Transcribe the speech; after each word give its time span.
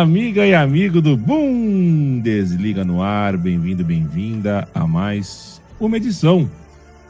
Amiga 0.00 0.46
e 0.46 0.54
amigo 0.54 1.02
do 1.02 1.14
Bundesliga 1.14 2.82
no 2.86 3.02
ar, 3.02 3.36
bem-vindo, 3.36 3.84
bem-vinda 3.84 4.66
a 4.74 4.86
mais 4.86 5.60
uma 5.78 5.98
edição 5.98 6.50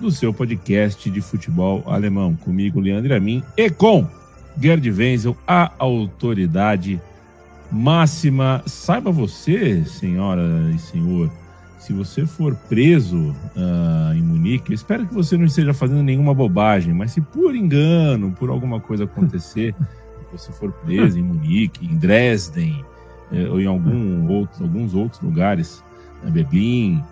do 0.01 0.11
seu 0.11 0.35
podcast 0.35 1.09
de 1.09 1.21
futebol 1.21 1.85
alemão. 1.87 2.35
Comigo, 2.35 2.81
Leandro 2.81 3.15
Amin, 3.15 3.45
e 3.57 3.71
com 3.71 4.05
Gerd 4.61 4.91
Wenzel, 4.91 5.37
a 5.47 5.71
autoridade 5.79 7.01
máxima. 7.71 8.61
Saiba 8.67 9.13
você, 9.13 9.85
senhora 9.85 10.43
e 10.75 10.79
senhor, 10.81 11.31
se 11.79 11.93
você 11.93 12.27
for 12.27 12.57
preso 12.69 13.17
uh, 13.55 14.13
em 14.17 14.21
Munique, 14.21 14.75
espero 14.75 15.07
que 15.07 15.15
você 15.15 15.37
não 15.37 15.45
esteja 15.45 15.73
fazendo 15.73 16.03
nenhuma 16.03 16.35
bobagem, 16.35 16.93
mas 16.93 17.13
se 17.13 17.21
por 17.21 17.55
engano, 17.55 18.33
por 18.33 18.51
alguma 18.51 18.81
coisa 18.81 19.05
acontecer. 19.05 19.77
você 20.33 20.53
for 20.53 20.73
preso 20.73 21.19
em 21.19 21.23
Munique, 21.23 21.85
em 21.85 21.97
Dresden, 21.97 22.85
é, 23.33 23.49
ou 23.49 23.61
em 23.61 23.67
algum 23.67 24.29
outro, 24.29 24.63
alguns 24.65 24.95
outros 24.95 25.21
lugares, 25.23 25.83
na 26.23 26.31
Berlim, 26.31 27.03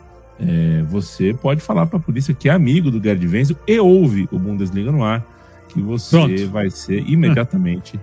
é, 0.41 0.83
você 0.89 1.35
pode 1.35 1.61
falar 1.61 1.87
para 1.87 1.99
a 1.99 2.01
polícia 2.01 2.33
que 2.33 2.49
é 2.49 2.53
amigo 2.53 2.91
do 2.91 3.03
Gerd 3.03 3.27
Wenzel 3.27 3.57
e 3.67 3.79
ouve 3.79 4.29
o 4.31 4.39
Bundesliga 4.39 4.93
no 4.93 5.03
ar, 5.03 5.25
que 5.69 5.81
você 5.81 6.17
Pronto. 6.17 6.49
vai 6.51 6.71
ser 6.71 7.01
imediatamente 7.09 7.99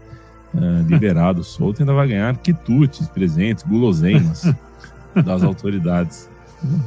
uh, 0.53 0.83
liberado, 0.87 1.43
solto 1.43 1.79
e 1.79 1.83
ainda 1.83 1.93
vai 1.93 2.07
ganhar 2.07 2.35
quitutes, 2.37 3.07
presentes, 3.07 3.63
guloseimas 3.63 4.53
das 5.23 5.43
autoridades. 5.43 6.29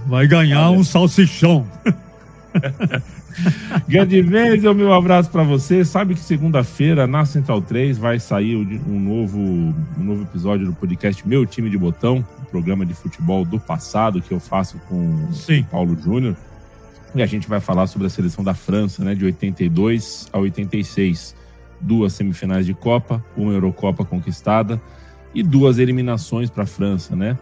Vai 0.07 0.27
ganhar 0.27 0.71
um 0.71 0.85
salsichão. 0.85 1.67
Grande 3.89 4.21
Wenzel, 4.21 4.75
meu 4.75 4.93
abraço 4.93 5.31
para 5.31 5.43
você. 5.43 5.85
Sabe 5.85 6.15
que 6.15 6.21
segunda-feira 6.21 7.07
na 7.07 7.25
Central 7.25 7.63
3 7.63 7.99
vai 7.99 8.19
sair 8.19 8.57
um 8.57 9.01
novo, 9.01 9.39
um 9.39 9.75
novo 10.03 10.23
episódio 10.23 10.67
do 10.67 10.73
podcast 10.73 11.27
Meu 11.27 11.47
Time 11.47 11.71
de 11.71 11.79
Botão, 11.79 12.25
um 12.41 12.45
programa 12.45 12.85
de 12.85 12.95
futebol 12.95 13.45
do 13.45 13.59
passado 13.59 14.21
que 14.21 14.33
eu 14.33 14.41
faço 14.41 14.79
com 14.89 15.33
Sim. 15.33 15.61
o 15.61 15.65
Paulo 15.65 15.97
Júnior. 16.01 16.37
E 17.15 17.23
a 17.23 17.27
gente 17.27 17.49
vai 17.49 17.61
falar 17.61 17.87
sobre 17.87 18.07
a 18.07 18.11
seleção 18.11 18.45
da 18.45 18.55
França, 18.55 19.03
né, 19.05 19.15
de 19.15 19.25
82 19.25 20.29
a 20.33 20.39
86. 20.39 21.35
Duas 21.81 22.13
semifinais 22.13 22.67
de 22.67 22.75
Copa, 22.75 23.25
uma 23.37 23.53
Eurocopa 23.53 24.05
conquistada 24.05 24.81
e 25.35 25.43
duas 25.43 25.79
eliminações 25.79 26.51
para 26.51 26.65
a 26.65 26.67
França, 26.67 27.15
né? 27.15 27.39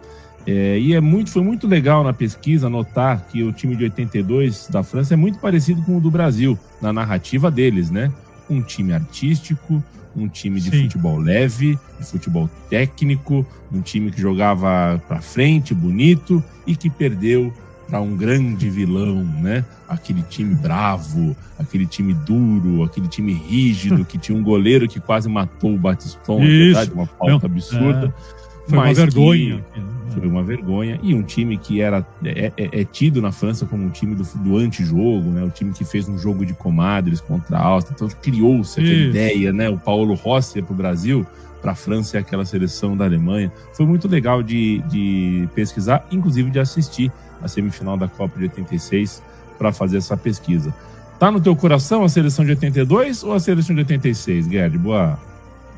É, 0.47 0.78
e 0.78 0.94
é 0.94 1.00
muito, 1.00 1.30
foi 1.30 1.42
muito 1.42 1.66
legal 1.66 2.05
na 2.05 2.12
pesquisa 2.12 2.70
notar 2.70 3.27
que 3.27 3.42
o 3.42 3.52
time 3.52 3.75
de 3.75 3.84
82 3.84 4.69
da 4.70 4.83
França 4.83 5.14
é 5.14 5.16
muito 5.16 5.39
parecido 5.41 5.83
com 5.83 5.97
o 5.97 6.00
do 6.00 6.11
Brasil, 6.11 6.56
na 6.80 6.92
narrativa 6.92 7.50
deles, 7.50 7.91
né? 7.91 8.12
Um 8.48 8.62
time 8.62 8.92
artístico, 8.92 9.83
um 10.17 10.28
time 10.28 10.61
de 10.61 10.70
Sim. 10.70 10.83
futebol 10.84 11.19
leve, 11.19 11.78
de 11.98 12.06
futebol 12.06 12.48
técnico, 12.70 13.44
um 13.72 13.80
time 13.80 14.11
que 14.11 14.20
jogava 14.20 15.02
para 15.08 15.20
frente, 15.20 15.74
bonito 15.74 16.42
e 16.67 16.77
que 16.77 16.89
perdeu 16.89 17.52
para 17.89 18.00
um 18.00 18.17
grande 18.17 18.70
vilão, 18.70 19.24
né? 19.24 19.64
Aquele 19.89 20.22
time 20.22 20.55
bravo, 20.55 21.36
aquele 21.58 21.86
time 21.86 22.12
duro, 22.12 22.83
aquele 22.83 23.08
time 23.08 23.33
rígido, 23.33 24.05
que 24.06 24.18
tinha 24.18 24.36
um 24.36 24.42
goleiro 24.42 24.89
que 24.89 25.01
quase 25.01 25.29
matou 25.29 25.74
o 25.74 25.79
Batiston, 25.79 26.39
verdade, 26.39 26.92
uma 26.92 27.06
falta 27.06 27.46
absurda. 27.46 28.12
É. 28.42 28.45
Foi 28.69 28.79
uma 28.79 28.93
vergonha. 28.93 29.65
Que, 29.73 29.81
né? 29.81 29.87
foi 30.13 30.29
uma 30.29 30.43
vergonha. 30.43 30.99
E 31.03 31.15
um 31.15 31.23
time 31.23 31.57
que 31.57 31.81
era 31.81 32.07
é, 32.25 32.53
é, 32.57 32.81
é 32.81 32.85
tido 32.85 33.21
na 33.21 33.31
França 33.31 33.67
como 33.67 33.85
um 33.85 33.91
time 33.91 34.15
do, 34.15 34.25
do 34.37 34.57
antijogo, 34.57 35.31
né? 35.31 35.45
O 35.45 35.51
time 35.51 35.73
que 35.73 35.85
fez 35.85 36.09
um 36.09 36.19
jogo 36.19 36.45
de 36.45 36.55
comadres 36.55 37.21
contra 37.21 37.57
a 37.57 37.63
Áustria. 37.63 37.95
Então 37.95 38.09
criou-se 38.21 38.81
aquela 38.81 38.95
Isso. 38.95 39.11
ideia, 39.11 39.53
né? 39.53 39.69
O 39.69 39.79
Paulo 39.79 40.15
Rossi 40.15 40.61
para 40.63 40.73
o 40.73 40.77
Brasil, 40.77 41.27
para 41.61 41.73
a 41.73 41.75
França 41.75 42.17
e 42.17 42.21
aquela 42.21 42.45
seleção 42.45 42.97
da 42.97 43.05
Alemanha. 43.05 43.53
Foi 43.75 43.87
muito 43.87 44.09
legal 44.09 44.43
de, 44.43 44.79
de 44.89 45.48
pesquisar, 45.55 46.07
inclusive 46.11 46.51
de 46.51 46.59
assistir 46.59 47.13
a 47.43 47.48
semifinal 47.48 47.97
da 47.97 48.09
Copa 48.09 48.39
de 48.39 48.45
86 48.45 49.23
para 49.59 49.73
fazer 49.73 49.98
essa 49.98 50.17
pesquisa. 50.17 50.75
Tá 51.19 51.31
no 51.31 51.41
teu 51.41 51.57
coração 51.57 52.05
a 52.05 52.09
seleção 52.09 52.45
de 52.45 52.51
82 52.51 53.23
ou 53.23 53.33
a 53.33 53.41
seleção 53.41 53.75
de 53.75 53.81
86, 53.81 54.48
Gerd? 54.48 54.77
Boa 54.77 55.19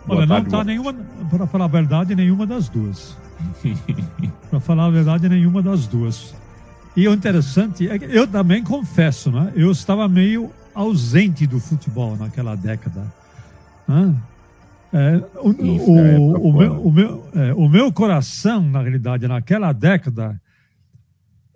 Olha, 0.08 0.26
não 0.26 0.38
está 0.38 0.64
nenhuma, 0.64 0.94
para 1.30 1.46
falar 1.46 1.66
a 1.66 1.68
verdade, 1.68 2.14
nenhuma 2.14 2.46
das 2.46 2.68
duas. 2.68 3.16
para 4.50 4.60
falar 4.60 4.86
a 4.86 4.90
verdade, 4.90 5.28
nenhuma 5.28 5.62
das 5.62 5.86
duas. 5.86 6.34
E 6.96 7.06
o 7.06 7.12
interessante 7.12 7.88
é 7.88 7.98
que 7.98 8.06
eu 8.06 8.26
também 8.26 8.62
confesso, 8.62 9.30
né? 9.30 9.52
Eu 9.54 9.70
estava 9.70 10.08
meio 10.08 10.50
ausente 10.74 11.46
do 11.46 11.60
futebol 11.60 12.16
naquela 12.16 12.56
década. 12.56 13.04
Né? 13.86 14.14
É, 14.92 15.22
o, 15.40 15.50
Isso, 15.50 15.92
o, 15.92 15.98
é 15.98 16.18
o, 16.18 16.52
meu, 16.52 16.86
o, 16.86 16.92
meu, 16.92 17.28
é, 17.34 17.54
o 17.54 17.68
meu 17.68 17.92
coração, 17.92 18.62
na 18.62 18.80
realidade, 18.80 19.28
naquela 19.28 19.72
década, 19.72 20.40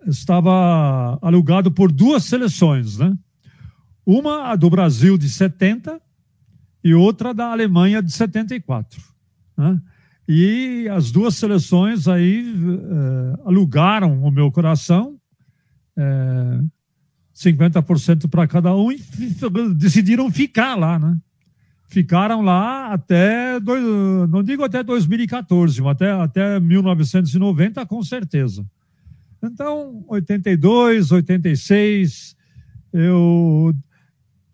estava 0.05 1.17
alugado 1.21 1.71
por 1.71 1.91
duas 1.91 2.25
seleções, 2.25 2.97
né? 2.97 3.13
Uma, 4.05 4.51
a 4.51 4.55
do 4.55 4.69
Brasil 4.69 5.17
de 5.17 5.29
70, 5.29 5.99
e 6.83 6.93
outra 6.93 7.33
da 7.33 7.51
Alemanha 7.51 8.01
de 8.01 8.11
74. 8.11 9.01
Né? 9.57 9.79
E 10.27 10.87
as 10.89 11.11
duas 11.11 11.35
seleções 11.35 12.07
aí 12.07 12.45
é, 12.45 13.41
alugaram 13.45 14.23
o 14.23 14.31
meu 14.31 14.51
coração, 14.51 15.17
é, 15.97 16.59
50% 17.35 18.29
para 18.29 18.47
cada 18.47 18.75
um, 18.75 18.91
e 18.91 18.99
decidiram 19.75 20.31
ficar 20.31 20.75
lá, 20.75 20.97
né? 20.99 21.17
Ficaram 21.87 22.41
lá 22.41 22.87
até, 22.87 23.59
dois, 23.59 23.83
não 24.29 24.41
digo 24.41 24.63
até 24.63 24.81
2014, 24.81 25.79
mas 25.81 25.91
até, 25.91 26.11
até 26.11 26.59
1990, 26.59 27.85
com 27.85 28.01
certeza. 28.01 28.65
Então, 29.43 30.03
82, 30.07 31.11
86, 31.11 32.35
eu 32.91 33.75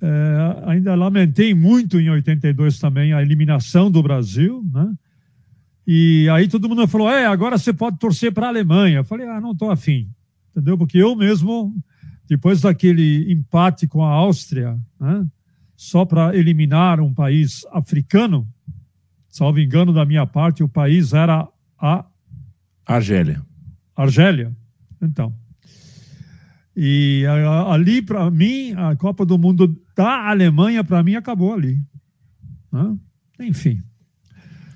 é, 0.02 0.64
ainda 0.66 0.96
lamentei 0.96 1.54
muito 1.54 2.00
em 2.00 2.10
82 2.10 2.80
também 2.80 3.14
a 3.14 3.22
eliminação 3.22 3.92
do 3.92 4.02
Brasil, 4.02 4.64
né? 4.74 4.94
E 5.86 6.30
aí 6.30 6.48
todo 6.48 6.70
mundo 6.70 6.88
falou: 6.88 7.10
é, 7.10 7.26
agora 7.26 7.58
você 7.58 7.74
pode 7.74 7.98
torcer 7.98 8.32
para 8.32 8.46
a 8.46 8.50
Alemanha. 8.50 9.00
Eu 9.00 9.04
falei: 9.04 9.28
ah, 9.28 9.42
não 9.42 9.52
estou 9.52 9.72
afim, 9.72 10.10
entendeu? 10.52 10.78
Porque 10.78 10.98
eu 10.98 11.16
mesmo, 11.16 11.76
depois 12.28 12.62
daquele 12.62 13.32
empate 13.32 13.88
com 13.88 14.04
a 14.04 14.10
Áustria, 14.10 14.78
né? 15.00 15.26
só 15.76 16.06
para 16.06 16.36
eliminar 16.36 17.00
um 17.00 17.14
país 17.14 17.66
africano, 17.72 18.48
salvo 19.28 19.60
engano 19.60 19.92
da 19.92 20.06
minha 20.06 20.26
parte, 20.26 20.64
o 20.64 20.70
país 20.70 21.14
era 21.14 21.48
a 21.78 22.06
Argélia. 22.86 23.42
Argélia. 23.96 24.56
Então. 25.02 25.34
E 26.76 27.26
ali, 27.68 28.02
para 28.02 28.30
mim, 28.32 28.74
a 28.74 28.96
Copa 28.96 29.26
do 29.26 29.38
Mundo 29.38 29.76
da 30.00 30.30
Alemanha, 30.30 30.82
para 30.82 31.04
mim, 31.04 31.16
acabou 31.16 31.54
ali. 31.54 31.78
Enfim. 33.38 33.84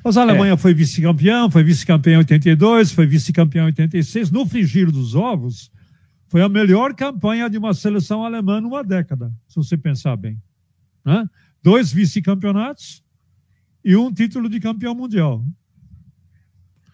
Mas 0.04 0.18
a 0.18 0.22
Alemanha 0.22 0.52
é. 0.52 0.58
foi 0.58 0.74
vice-campeão, 0.74 1.50
foi 1.50 1.64
vice-campeão 1.64 2.16
em 2.16 2.18
82, 2.18 2.92
foi 2.92 3.08
vice-campeão 3.08 3.64
em 3.64 3.68
86. 3.68 4.32
No 4.32 4.46
frigir 4.46 4.92
dos 4.92 5.16
ovos, 5.16 5.72
foi 6.28 6.42
a 6.42 6.50
melhor 6.50 6.94
campanha 6.94 7.50
de 7.50 7.58
uma 7.58 7.74
seleção 7.74 8.26
alemã 8.26 8.60
numa 8.60 8.84
década, 8.84 9.32
se 9.48 9.56
você 9.56 9.78
pensar 9.78 10.18
bem. 10.18 10.38
Né? 11.06 11.26
Dois 11.64 11.94
vice-campeonatos 11.94 13.02
e 13.82 13.96
um 13.96 14.12
título 14.12 14.50
de 14.50 14.60
campeão 14.60 14.94
mundial. 14.94 15.42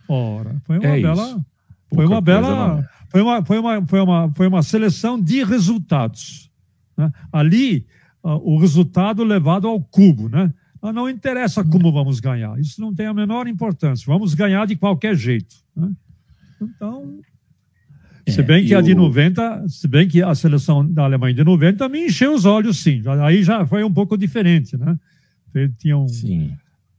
Ora, 0.07 0.61
foi 0.65 0.77
uma 0.77 0.87
é 0.87 1.01
bela. 1.01 1.45
Foi 1.91 2.05
uma 2.05 2.21
bela. 2.21 2.89
Foi 3.09 3.21
uma, 3.23 3.43
foi, 3.43 3.57
uma, 3.57 3.87
foi, 3.87 3.99
uma, 4.01 4.31
foi 4.35 4.47
uma 4.47 4.61
seleção 4.61 5.19
de 5.19 5.43
resultados. 5.43 6.51
Né? 6.95 7.11
Ali, 7.31 7.87
o 8.23 8.57
resultado 8.57 9.23
levado 9.23 9.67
ao 9.67 9.81
cubo. 9.81 10.29
Né? 10.29 10.53
Não, 10.81 10.93
não 10.93 11.09
interessa 11.09 11.63
como 11.63 11.91
vamos 11.91 12.19
ganhar, 12.19 12.59
isso 12.59 12.79
não 12.81 12.93
tem 12.93 13.05
a 13.05 13.13
menor 13.13 13.47
importância. 13.47 14.05
Vamos 14.05 14.33
ganhar 14.33 14.65
de 14.65 14.75
qualquer 14.75 15.15
jeito. 15.15 15.55
Né? 15.75 15.91
Então, 16.61 17.19
é, 18.25 18.31
se 18.31 18.41
bem 18.43 18.65
que 18.65 18.75
a 18.75 18.81
de 18.81 18.93
90, 18.93 19.67
se 19.67 19.87
bem 19.87 20.07
que 20.07 20.21
a 20.21 20.33
seleção 20.35 20.85
da 20.85 21.03
Alemanha 21.03 21.33
de 21.33 21.43
90 21.43 21.87
me 21.89 22.05
encheu 22.05 22.33
os 22.33 22.45
olhos, 22.45 22.77
sim. 22.77 23.01
Aí 23.23 23.43
já 23.43 23.65
foi 23.65 23.83
um 23.83 23.93
pouco 23.93 24.17
diferente, 24.17 24.77
né? 24.77 24.97
Tinham, 25.79 26.07
sim. 26.07 26.51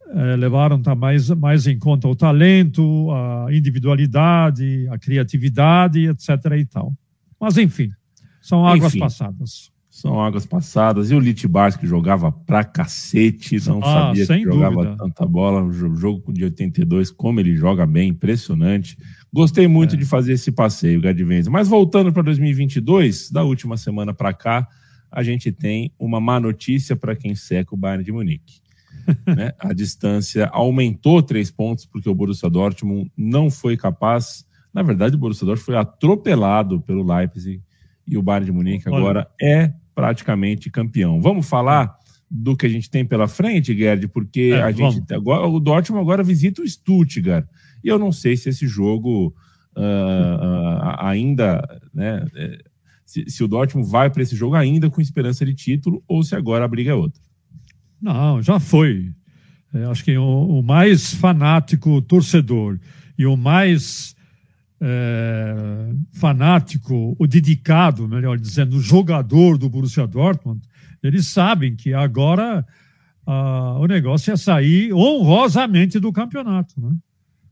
é, 0.09 0.37
levaram 0.37 0.83
tá 0.83 0.95
mais, 0.95 1.31
mais 1.31 1.67
em 1.67 1.79
conta 1.79 2.09
o 2.09 2.17
talento, 2.17 3.11
a 3.13 3.47
individualidade, 3.55 4.89
a 4.91 4.99
criatividade, 4.99 6.09
etc. 6.09 6.29
e 6.59 6.65
tal. 6.65 6.93
Mas, 7.41 7.57
enfim, 7.57 7.91
são 8.43 8.67
águas 8.67 8.93
enfim, 8.93 8.99
passadas. 8.99 9.71
São 10.01 10.19
águas 10.19 10.47
passadas. 10.47 11.11
E 11.11 11.15
o 11.15 11.21
Litibars, 11.21 11.77
que 11.77 11.87
jogava 11.87 12.33
pra 12.33 12.65
cacete, 12.65 13.57
não 13.69 13.81
ah, 13.81 14.15
sabia 14.15 14.27
que 14.27 14.45
jogava 14.45 14.77
dúvida. 14.77 14.97
tanta 14.97 15.27
bola. 15.27 15.63
O 15.63 15.95
jogo 15.95 16.33
de 16.33 16.43
82, 16.43 17.11
como 17.11 17.39
ele 17.39 17.55
joga 17.55 17.87
bem, 17.87 18.09
impressionante. 18.09 18.97
Gostei 19.31 19.69
muito 19.69 19.97
é. 19.97 19.99
de 19.99 20.07
fazer 20.07 20.33
esse 20.33 20.51
passeio, 20.51 21.03
Gadivenza. 21.03 21.51
Mas 21.51 21.69
voltando 21.69 22.11
para 22.15 22.23
2022, 22.23 23.31
da 23.31 23.43
última 23.43 23.77
semana 23.77 24.15
para 24.15 24.33
cá, 24.33 24.67
a 25.13 25.23
gente 25.23 25.53
tem 25.53 25.93
uma 25.99 26.19
má 26.19 26.41
notícia 26.41 26.97
para 26.97 27.15
quem 27.15 27.35
seca 27.35 27.75
o 27.75 27.79
Bayern 27.79 28.03
de 28.03 28.11
Munique. 28.11 28.63
né? 29.37 29.53
A 29.59 29.75
distância 29.75 30.47
aumentou 30.47 31.23
três 31.23 31.51
pontos 31.51 31.85
porque 31.85 32.09
o 32.09 32.15
Borussia 32.15 32.49
Dortmund 32.49 33.13
não 33.15 33.51
foi 33.51 33.77
capaz. 33.77 34.47
Na 34.73 34.83
verdade, 34.83 35.17
o 35.17 35.19
Borussia 35.19 35.45
Dortmund 35.45 35.67
foi 35.67 35.77
atropelado 35.77 36.81
pelo 36.81 37.03
Leipzig 37.03 37.63
e 38.07 38.17
o 38.17 38.23
Bayern 38.23 38.47
de 38.47 38.53
Munique 38.53 38.89
agora 38.89 39.29
é 39.39 39.75
praticamente 39.95 40.71
campeão. 40.71 41.21
Vamos 41.21 41.49
falar 41.49 41.95
do 42.31 42.57
que 42.57 42.65
a 42.65 42.69
gente 42.69 42.89
tem 42.89 43.05
pela 43.05 43.27
frente, 43.27 43.77
Gerd, 43.77 44.07
porque 44.09 44.53
é, 44.55 44.63
a 44.63 44.71
gente 44.71 45.03
agora 45.13 45.47
o 45.47 45.59
Dortmund 45.59 46.01
agora 46.01 46.23
visita 46.23 46.63
o 46.63 46.69
Stuttgart 46.69 47.45
e 47.83 47.89
eu 47.89 47.99
não 47.99 48.13
sei 48.13 48.37
se 48.37 48.49
esse 48.49 48.69
jogo 48.69 49.35
uh, 49.77 49.81
uh, 49.81 50.97
ainda, 50.99 51.63
né, 51.93 52.25
é, 52.37 52.59
se, 53.05 53.25
se, 53.29 53.43
o 53.43 53.49
Dortmund 53.49 53.91
vai 53.91 54.09
para 54.11 54.23
esse 54.23 54.37
jogo 54.37 54.55
ainda 54.55 54.89
com 54.89 55.01
esperança 55.01 55.45
de 55.45 55.55
título 55.55 56.03
ou 56.07 56.23
se 56.23 56.37
agora 56.37 56.65
a 56.65 56.69
briga 56.69 56.93
é 56.93 56.95
outra. 56.95 57.21
Não, 58.01 58.41
já 58.41 58.61
foi. 58.61 59.13
É, 59.75 59.85
acho 59.85 60.05
que 60.05 60.17
o, 60.17 60.59
o, 60.59 60.63
mais 60.63 61.15
fanático 61.15 62.01
torcedor 62.03 62.79
e 63.19 63.27
o 63.27 63.37
mais 63.37 64.15
é, 64.81 65.93
fanático, 66.13 67.15
o 67.19 67.27
dedicado, 67.27 68.09
melhor 68.09 68.39
dizendo, 68.39 68.81
jogador 68.81 69.59
do 69.59 69.69
Borussia 69.69 70.07
Dortmund, 70.07 70.61
eles 71.03 71.27
sabem 71.27 71.77
que 71.77 71.93
agora 71.93 72.65
ah, 73.27 73.79
o 73.79 73.87
negócio 73.87 74.33
é 74.33 74.37
sair 74.37 74.93
honrosamente 74.93 76.01
do 76.01 76.13
campeonato, 76.13 76.81
né? 76.81 76.95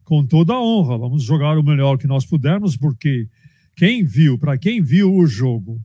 com 0.04 0.25
toda 0.25 0.54
a 0.54 0.60
honra. 0.60 0.96
Vamos 0.96 1.22
jogar 1.22 1.58
o 1.58 1.62
melhor 1.62 1.98
que 1.98 2.06
nós 2.06 2.25
pudermos, 2.25 2.76
porque 2.76 3.28
quem 3.76 4.04
viu, 4.04 4.38
para 4.38 4.56
quem 4.56 4.80
viu 4.80 5.14
o 5.14 5.26
jogo, 5.26 5.80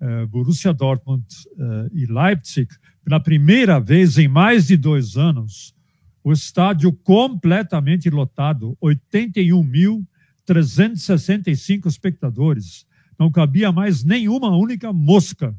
é, 0.00 0.26
Borussia 0.26 0.72
Dortmund 0.72 1.24
é, 1.58 1.90
e 1.92 2.06
Leipzig, 2.06 2.68
pela 3.04 3.20
primeira 3.20 3.78
vez 3.80 4.16
em 4.18 4.28
mais 4.28 4.68
de 4.68 4.76
dois 4.76 5.16
anos, 5.16 5.74
o 6.22 6.32
estádio 6.32 6.92
completamente 6.92 8.08
lotado, 8.08 8.76
81 8.80 9.62
mil 9.62 10.06
365 10.50 11.86
espectadores, 11.86 12.84
não 13.16 13.30
cabia 13.30 13.70
mais 13.70 14.02
nenhuma 14.02 14.48
única 14.56 14.92
mosca 14.92 15.54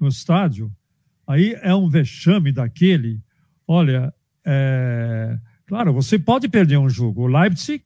no 0.00 0.08
estádio. 0.08 0.72
Aí 1.26 1.54
é 1.60 1.74
um 1.74 1.90
vexame 1.90 2.50
daquele. 2.50 3.20
Olha, 3.68 4.14
é... 4.42 5.38
claro, 5.66 5.92
você 5.92 6.18
pode 6.18 6.48
perder 6.48 6.78
um 6.78 6.88
jogo. 6.88 7.24
O 7.24 7.26
Leipzig 7.26 7.84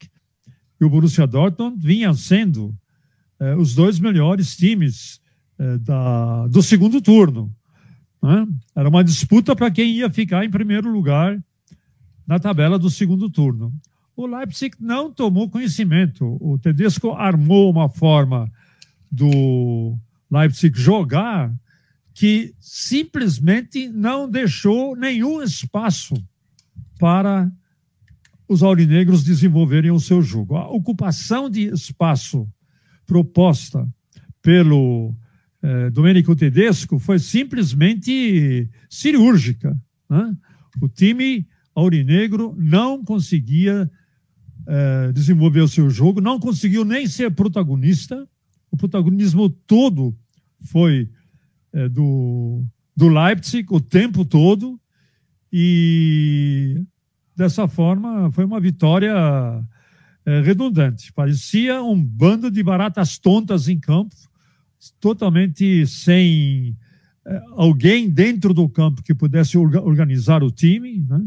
e 0.81 0.85
o 0.85 0.89
Borussia 0.89 1.27
Dortmund 1.27 1.85
vinham 1.85 2.15
sendo 2.15 2.73
é, 3.41 3.57
os 3.57 3.75
dois 3.75 3.99
melhores 3.99 4.57
times 4.57 5.21
é, 5.59 5.79
da, 5.79 6.47
do 6.47 6.63
segundo 6.63 7.01
turno. 7.01 7.53
Né? 8.23 8.47
Era 8.77 8.89
uma 8.89 9.03
disputa 9.03 9.57
para 9.57 9.73
quem 9.73 9.91
ia 9.91 10.09
ficar 10.09 10.45
em 10.45 10.51
primeiro 10.51 10.89
lugar 10.89 11.37
na 12.25 12.39
tabela 12.39 12.79
do 12.79 12.89
segundo 12.89 13.29
turno 13.29 13.75
o 14.17 14.27
Leipzig 14.27 14.77
não 14.81 15.13
tomou 15.13 15.51
conhecimento. 15.51 16.37
O 16.41 16.59
Tedesco 16.59 17.13
armou 17.13 17.71
uma 17.71 17.89
forma 17.89 18.51
do 19.11 19.97
Leipzig 20.31 20.79
jogar 20.79 21.53
que 22.13 22.55
simplesmente 22.61 23.89
não 23.89 24.31
deixou 24.31 24.95
nenhum 24.97 25.43
espaço 25.43 26.15
para 26.99 27.51
os 28.49 28.63
aurinegros 28.63 29.25
desenvolverem 29.25 29.91
o 29.91 29.99
seu 29.99 30.23
jogo. 30.23 30.57
A 30.57 30.69
ocupação 30.69 31.51
de 31.51 31.73
espaço 31.73 32.49
proposta 33.05 33.89
pelo 34.41 35.15
eh, 35.63 35.91
Domenico 35.91 36.37
Tedesco 36.37 36.99
foi 36.99 37.19
simplesmente 37.19 38.71
cirúrgica. 38.89 39.77
Né? 40.09 40.37
O 40.81 40.89
time 40.89 41.47
aurinegro 41.75 42.55
não 42.57 43.05
conseguia 43.05 43.91
é, 44.67 45.13
desenvolver 45.13 45.61
o 45.61 45.69
seu 45.69 45.91
jogo, 45.91 46.21
não 46.21 46.39
conseguiu 46.39 46.85
nem 46.85 47.07
ser 47.07 47.31
protagonista. 47.31 48.27
O 48.71 48.77
protagonismo 48.77 49.49
todo 49.49 50.17
foi 50.61 51.09
é, 51.73 51.89
do, 51.89 52.65
do 52.97 53.09
Leipzig 53.09 53.67
o 53.71 53.81
tempo 53.81 54.25
todo. 54.25 54.81
E 55.53 56.83
dessa 57.37 57.69
forma 57.69 58.31
foi 58.33 58.45
uma 58.45 58.61
vitória 58.61 59.15
é, 60.27 60.41
redundante. 60.41 61.13
Parecia 61.13 61.83
um 61.83 62.03
bando 62.03 62.51
de 62.51 62.63
baratas 62.63 63.19
tontas 63.19 63.69
em 63.69 63.79
campo, 63.79 64.15
totalmente 64.99 65.87
sem 65.87 66.77
é, 67.27 67.43
alguém 67.53 68.09
dentro 68.09 68.53
do 68.53 68.69
campo 68.69 69.03
que 69.03 69.15
pudesse 69.15 69.57
organizar 69.57 70.43
o 70.43 70.51
time. 70.51 71.05
Né? 71.09 71.21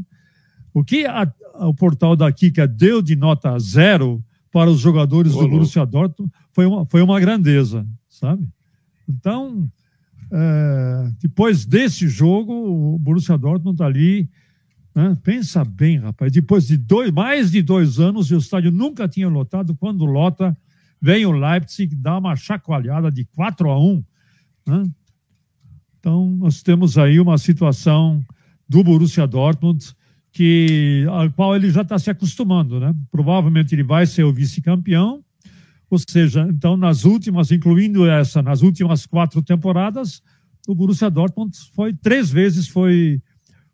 O 0.73 0.83
que 0.83 1.05
a, 1.05 1.31
o 1.59 1.73
portal 1.73 2.15
da 2.15 2.31
Kika 2.31 2.67
deu 2.67 3.01
de 3.01 3.15
nota 3.15 3.57
zero 3.59 4.23
para 4.51 4.69
os 4.69 4.79
jogadores 4.79 5.33
Olô. 5.33 5.43
do 5.43 5.49
Borussia 5.49 5.85
Dortmund 5.85 6.31
foi 6.51 6.65
uma, 6.65 6.85
foi 6.85 7.01
uma 7.01 7.19
grandeza, 7.19 7.85
sabe? 8.09 8.47
Então, 9.07 9.69
é, 10.31 11.11
depois 11.21 11.65
desse 11.65 12.07
jogo, 12.07 12.53
o 12.53 12.99
Borussia 12.99 13.37
Dortmund 13.37 13.75
está 13.75 13.85
ali. 13.85 14.29
Né? 14.93 15.15
Pensa 15.23 15.63
bem, 15.63 15.97
rapaz. 15.97 16.31
Depois 16.31 16.67
de 16.67 16.77
dois, 16.77 17.11
mais 17.11 17.51
de 17.51 17.61
dois 17.61 17.99
anos, 17.99 18.31
o 18.31 18.37
estádio 18.37 18.71
nunca 18.71 19.07
tinha 19.07 19.29
lotado. 19.29 19.75
Quando 19.75 20.05
lota, 20.05 20.57
vem 21.01 21.25
o 21.25 21.31
Leipzig, 21.31 21.95
dá 21.95 22.17
uma 22.17 22.35
chacoalhada 22.35 23.11
de 23.11 23.23
4 23.25 23.69
a 23.69 23.79
1. 23.79 24.03
Né? 24.65 24.83
Então, 25.99 26.31
nós 26.31 26.61
temos 26.61 26.97
aí 26.97 27.19
uma 27.19 27.37
situação 27.37 28.23
do 28.67 28.83
Borussia 28.83 29.25
Dortmund 29.25 29.95
que 30.37 31.03
ao 31.09 31.31
qual 31.31 31.55
ele 31.55 31.71
já 31.71 31.81
está 31.81 31.97
se 31.97 32.11
acostumando, 32.11 32.79
né? 32.79 32.93
Provavelmente 33.09 33.73
ele 33.73 33.81
vai 33.81 34.05
ser 34.05 34.23
o 34.23 34.31
vice-campeão, 34.31 35.23
ou 35.89 35.97
seja, 35.97 36.47
então 36.47 36.77
nas 36.77 37.05
últimas, 37.05 37.51
incluindo 37.51 38.07
essa, 38.07 38.39
nas 38.39 38.61
últimas 38.61 39.07
quatro 39.07 39.41
temporadas, 39.41 40.21
o 40.67 40.75
Borussia 40.75 41.09
Dortmund 41.09 41.57
foi 41.73 41.91
três 41.91 42.29
vezes 42.29 42.67
foi 42.67 43.19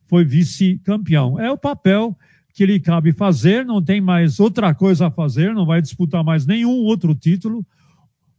foi 0.05 0.23
vice-campeão. 0.23 1.37
É 1.37 1.51
o 1.51 1.57
papel 1.57 2.17
que 2.53 2.63
ele 2.63 2.79
cabe 2.79 3.11
fazer, 3.11 3.65
não 3.65 3.83
tem 3.83 3.99
mais 3.99 4.39
outra 4.39 4.73
coisa 4.73 5.07
a 5.07 5.11
fazer, 5.11 5.53
não 5.53 5.65
vai 5.65 5.81
disputar 5.81 6.23
mais 6.23 6.45
nenhum 6.45 6.77
outro 6.85 7.13
título. 7.13 7.65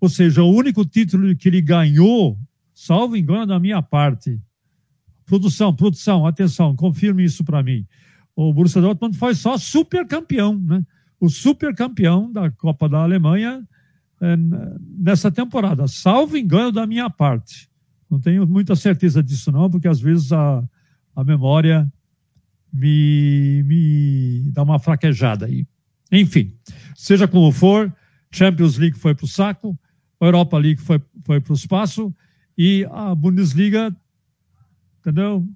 Ou 0.01 0.09
seja, 0.09 0.43
o 0.43 0.51
único 0.51 0.83
título 0.83 1.37
que 1.37 1.47
ele 1.47 1.61
ganhou, 1.61 2.39
salvo 2.73 3.19
engano 3.19 3.45
da 3.45 3.61
minha 3.61 3.83
parte. 3.83 4.41
Produção, 5.27 5.75
produção, 5.75 6.27
atenção, 6.27 6.75
confirme 6.75 7.23
isso 7.23 7.45
para 7.45 7.63
mim 7.63 7.87
o 8.37 8.53
Borussia 8.53 8.81
Dortmund 8.81 9.17
foi 9.17 9.35
só 9.35 9.57
super 9.57 10.07
campeão, 10.07 10.59
né? 10.59 10.85
O 11.21 11.29
super 11.29 11.75
campeão 11.75 12.31
da 12.31 12.51
Copa 12.51 12.89
da 12.89 12.99
Alemanha 12.99 13.67
é, 14.21 14.37
nessa 14.99 15.31
temporada, 15.31 15.87
salvo 15.87 16.37
engano 16.37 16.73
da 16.73 16.87
minha 16.87 17.09
parte. 17.09 17.69
Não 18.11 18.21
tenho 18.21 18.47
muita 18.47 18.77
certeza 18.77 19.23
disso 19.23 19.51
não, 19.51 19.71
porque 19.71 19.89
às 19.89 20.01
vezes 20.01 20.33
a, 20.33 20.63
a 21.15 21.25
memória 21.25 21.91
me, 22.73 23.63
me 23.65 24.51
dá 24.53 24.63
uma 24.63 24.79
fraquejada 24.79 25.47
aí. 25.47 25.67
Enfim, 26.11 26.55
seja 26.95 27.27
como 27.27 27.51
for, 27.53 27.93
Champions 28.31 28.77
League 28.77 28.99
foi 28.99 29.15
para 29.15 29.25
o 29.25 29.29
saco, 29.29 29.79
Europa 30.21 30.59
League 30.59 30.81
foi, 30.81 31.01
foi 31.25 31.41
para 31.41 31.53
o 31.53 31.57
espaço 31.57 32.15
e 32.59 32.87
a 32.91 33.15
Bundesliga, 33.15 33.95
entendeu? 35.01 35.47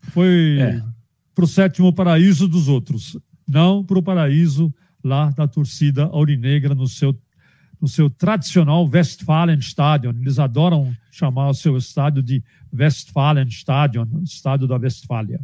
Foi 0.00 0.58
é 0.60 0.95
para 1.36 1.44
o 1.44 1.48
sétimo 1.48 1.92
paraíso 1.92 2.48
dos 2.48 2.66
outros, 2.66 3.18
não 3.46 3.84
para 3.84 3.98
o 3.98 4.02
paraíso 4.02 4.74
lá 5.04 5.30
da 5.30 5.46
torcida 5.46 6.04
aurinegra 6.04 6.74
no 6.74 6.88
seu, 6.88 7.14
no 7.78 7.86
seu 7.86 8.08
tradicional 8.08 8.88
Westfalenstadion. 8.90 10.14
Eles 10.18 10.38
adoram 10.38 10.90
chamar 11.12 11.50
o 11.50 11.54
seu 11.54 11.76
estádio 11.76 12.22
de 12.22 12.42
Westfalenstadion, 12.72 14.06
estádio 14.24 14.66
da 14.66 14.76
Westfália. 14.76 15.38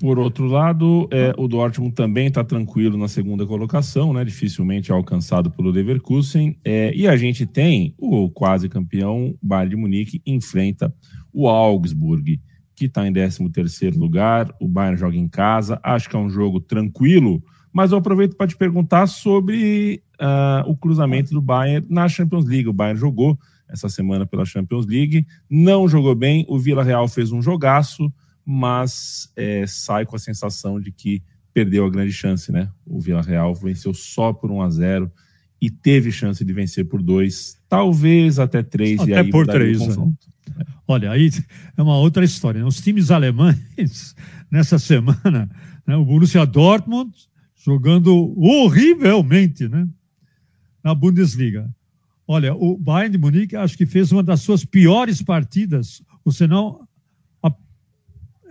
Por 0.00 0.18
outro 0.18 0.46
lado, 0.46 1.08
é, 1.12 1.32
o 1.38 1.46
Dortmund 1.46 1.94
também 1.94 2.26
está 2.26 2.42
tranquilo 2.42 2.98
na 2.98 3.06
segunda 3.06 3.46
colocação, 3.46 4.12
né? 4.12 4.24
dificilmente 4.24 4.90
é 4.90 4.94
alcançado 4.94 5.48
pelo 5.48 5.70
Leverkusen. 5.70 6.56
É, 6.64 6.92
e 6.92 7.06
a 7.06 7.16
gente 7.16 7.46
tem 7.46 7.94
o 7.96 8.28
quase 8.28 8.68
campeão 8.68 9.32
Bayern 9.40 9.70
de 9.70 9.76
Munique 9.76 10.22
enfrenta 10.26 10.92
o 11.32 11.48
Augsburg 11.48 12.40
que 12.78 12.86
está 12.86 13.06
em 13.06 13.12
13º 13.12 13.96
lugar. 13.96 14.54
O 14.60 14.68
Bayern 14.68 14.96
joga 14.96 15.16
em 15.16 15.28
casa. 15.28 15.80
Acho 15.82 16.08
que 16.08 16.14
é 16.14 16.18
um 16.18 16.30
jogo 16.30 16.60
tranquilo, 16.60 17.42
mas 17.72 17.90
eu 17.90 17.98
aproveito 17.98 18.36
para 18.36 18.46
te 18.46 18.56
perguntar 18.56 19.08
sobre 19.08 20.00
uh, 20.20 20.70
o 20.70 20.76
cruzamento 20.76 21.32
do 21.32 21.42
Bayern 21.42 21.84
na 21.90 22.08
Champions 22.08 22.46
League. 22.46 22.68
O 22.68 22.72
Bayern 22.72 22.98
jogou 22.98 23.38
essa 23.68 23.88
semana 23.88 24.24
pela 24.24 24.44
Champions 24.44 24.86
League, 24.86 25.26
não 25.50 25.88
jogou 25.88 26.14
bem. 26.14 26.46
O 26.48 26.58
Vila 26.58 26.84
Real 26.84 27.08
fez 27.08 27.32
um 27.32 27.42
jogaço, 27.42 28.12
mas 28.44 29.30
é, 29.36 29.66
sai 29.66 30.06
com 30.06 30.16
a 30.16 30.18
sensação 30.18 30.80
de 30.80 30.92
que 30.92 31.22
perdeu 31.52 31.84
a 31.84 31.90
grande 31.90 32.12
chance, 32.12 32.52
né? 32.52 32.70
O 32.86 33.00
Vila 33.00 33.20
Real 33.20 33.52
venceu 33.54 33.92
só 33.92 34.32
por 34.32 34.50
1 34.50 34.62
a 34.62 34.70
0 34.70 35.12
e 35.60 35.68
teve 35.68 36.12
chance 36.12 36.44
de 36.44 36.52
vencer 36.52 36.84
por 36.84 37.02
dois, 37.02 37.58
talvez 37.68 38.38
até 38.38 38.62
três. 38.62 39.00
Até 39.00 39.10
e 39.10 39.14
aí 39.14 39.30
por 39.30 39.46
três. 39.46 39.96
Né? 39.96 40.14
Olha, 40.90 41.10
aí 41.10 41.30
é 41.76 41.82
uma 41.82 41.98
outra 41.98 42.24
história. 42.24 42.62
Né? 42.62 42.66
Os 42.66 42.80
times 42.80 43.10
alemães, 43.10 44.16
nessa 44.50 44.78
semana, 44.78 45.50
né, 45.86 45.94
o 45.94 46.04
Borussia 46.04 46.46
Dortmund 46.46 47.12
jogando 47.54 48.34
horrivelmente 48.40 49.68
né, 49.68 49.86
na 50.82 50.94
Bundesliga. 50.94 51.68
Olha, 52.26 52.54
o 52.54 52.78
Bayern 52.78 53.12
de 53.12 53.18
Munique 53.18 53.54
acho 53.54 53.76
que 53.76 53.84
fez 53.84 54.10
uma 54.10 54.22
das 54.22 54.40
suas 54.40 54.64
piores 54.64 55.20
partidas, 55.20 56.02
ou 56.24 56.32
senão 56.32 56.80
a, 57.42 57.52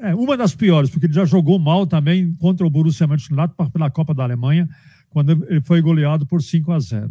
é, 0.02 0.14
uma 0.14 0.38
das 0.38 0.54
piores, 0.54 0.92
porque 0.92 1.08
ele 1.08 1.14
já 1.14 1.26
jogou 1.26 1.58
mal 1.58 1.88
também 1.88 2.34
contra 2.36 2.68
o 2.68 2.70
Borussia 2.70 3.08
Mönchengladbach 3.08 3.72
pela 3.72 3.90
Copa 3.90 4.14
da 4.14 4.24
Alemanha, 4.24 4.70
quando 5.10 5.32
ele 5.50 5.62
foi 5.62 5.82
goleado 5.82 6.26
por 6.28 6.44
5 6.44 6.72
a 6.72 6.80
0. 6.80 7.10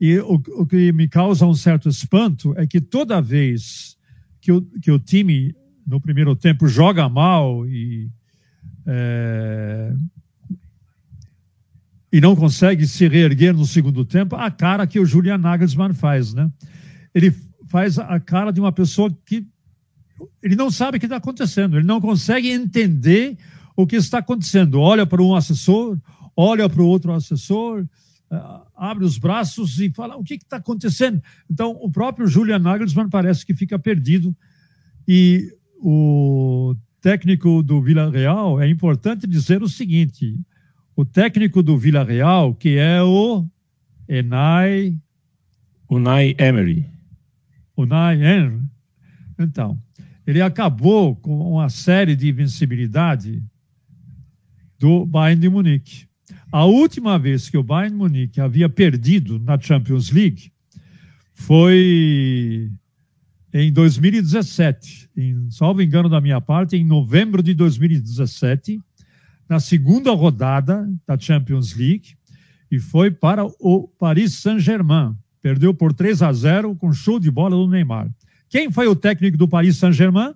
E 0.00 0.18
o, 0.18 0.34
o 0.34 0.66
que 0.66 0.92
me 0.92 1.08
causa 1.08 1.44
um 1.44 1.54
certo 1.54 1.90
espanto 1.90 2.54
é 2.56 2.66
que 2.66 2.80
toda 2.80 3.20
vez 3.20 3.94
que 4.44 4.52
o, 4.52 4.60
que 4.60 4.90
o 4.90 4.98
time, 4.98 5.56
no 5.86 5.98
primeiro 5.98 6.36
tempo, 6.36 6.68
joga 6.68 7.08
mal 7.08 7.66
e 7.66 8.10
é, 8.86 9.90
e 12.12 12.20
não 12.20 12.36
consegue 12.36 12.86
se 12.86 13.08
reerguer 13.08 13.54
no 13.54 13.64
segundo 13.64 14.04
tempo, 14.04 14.36
a 14.36 14.50
cara 14.50 14.86
que 14.86 15.00
o 15.00 15.06
Julian 15.06 15.38
Nagelsmann 15.38 15.94
faz, 15.94 16.34
né? 16.34 16.50
Ele 17.14 17.34
faz 17.68 17.98
a 17.98 18.20
cara 18.20 18.52
de 18.52 18.60
uma 18.60 18.70
pessoa 18.70 19.10
que 19.24 19.46
ele 20.42 20.54
não 20.54 20.70
sabe 20.70 20.98
o 20.98 21.00
que 21.00 21.06
está 21.06 21.16
acontecendo, 21.16 21.78
ele 21.78 21.86
não 21.86 21.98
consegue 21.98 22.50
entender 22.50 23.38
o 23.74 23.86
que 23.86 23.96
está 23.96 24.18
acontecendo. 24.18 24.78
Olha 24.78 25.06
para 25.06 25.22
um 25.22 25.34
assessor, 25.34 25.98
olha 26.36 26.68
para 26.68 26.82
o 26.82 26.86
outro 26.86 27.14
assessor, 27.14 27.86
abre 28.74 29.04
os 29.04 29.18
braços 29.18 29.78
e 29.80 29.90
fala 29.90 30.16
o 30.16 30.24
que 30.24 30.34
está 30.34 30.56
acontecendo. 30.56 31.22
Então, 31.50 31.72
o 31.80 31.90
próprio 31.90 32.26
Julian 32.26 32.58
Nagelsmann 32.58 33.08
parece 33.08 33.44
que 33.44 33.54
fica 33.54 33.78
perdido 33.78 34.34
e 35.06 35.54
o 35.78 36.74
técnico 37.00 37.62
do 37.62 37.82
Vila 37.82 38.10
Real 38.10 38.60
é 38.60 38.68
importante 38.68 39.26
dizer 39.26 39.62
o 39.62 39.68
seguinte: 39.68 40.38
o 40.96 41.04
técnico 41.04 41.62
do 41.62 41.76
Vila 41.76 42.02
Real, 42.02 42.54
que 42.54 42.78
é 42.78 43.02
o 43.02 43.46
Enai. 44.08 44.98
Unai 45.88 46.34
Emery. 46.38 46.86
Unai 47.76 48.16
Emery. 48.16 48.62
Então, 49.38 49.78
ele 50.26 50.40
acabou 50.40 51.14
com 51.14 51.52
uma 51.52 51.68
série 51.68 52.16
de 52.16 52.28
invencibilidade 52.28 53.42
do 54.78 55.04
Bayern 55.04 55.40
de 55.40 55.48
Munique. 55.48 56.08
A 56.54 56.66
última 56.66 57.18
vez 57.18 57.50
que 57.50 57.58
o 57.58 57.64
Bayern 57.64 57.96
Munique 57.96 58.40
havia 58.40 58.68
perdido 58.68 59.40
na 59.40 59.60
Champions 59.60 60.12
League 60.12 60.52
foi 61.32 62.70
em 63.52 63.72
2017, 63.72 65.10
em, 65.16 65.50
salvo 65.50 65.82
engano 65.82 66.08
da 66.08 66.20
minha 66.20 66.40
parte, 66.40 66.76
em 66.76 66.84
novembro 66.84 67.42
de 67.42 67.54
2017, 67.54 68.80
na 69.48 69.58
segunda 69.58 70.12
rodada 70.12 70.88
da 71.04 71.18
Champions 71.18 71.74
League 71.74 72.16
e 72.70 72.78
foi 72.78 73.10
para 73.10 73.44
o 73.44 73.88
Paris 73.98 74.34
Saint-Germain. 74.34 75.12
Perdeu 75.42 75.74
por 75.74 75.92
3 75.92 76.22
a 76.22 76.32
0 76.32 76.76
com 76.76 76.92
show 76.92 77.18
de 77.18 77.32
bola 77.32 77.56
do 77.56 77.66
Neymar. 77.66 78.08
Quem 78.48 78.70
foi 78.70 78.86
o 78.86 78.94
técnico 78.94 79.36
do 79.36 79.48
Paris 79.48 79.76
Saint-Germain? 79.76 80.32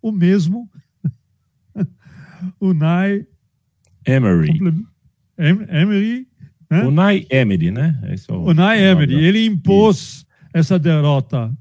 O 0.00 0.12
mesmo 0.12 0.70
Unai 2.60 3.26
Emery. 4.06 4.60
Emery. 5.38 6.26
Né? 6.70 6.84
Unai 6.84 7.26
Emery, 7.30 7.70
né? 7.70 7.98
Esse 8.10 8.30
é 8.30 8.34
o, 8.34 8.44
Unai 8.44 8.82
Emery. 8.84 9.14
Ele 9.14 9.46
impôs 9.46 10.26
essa 10.52 10.78
derrota 10.78 11.52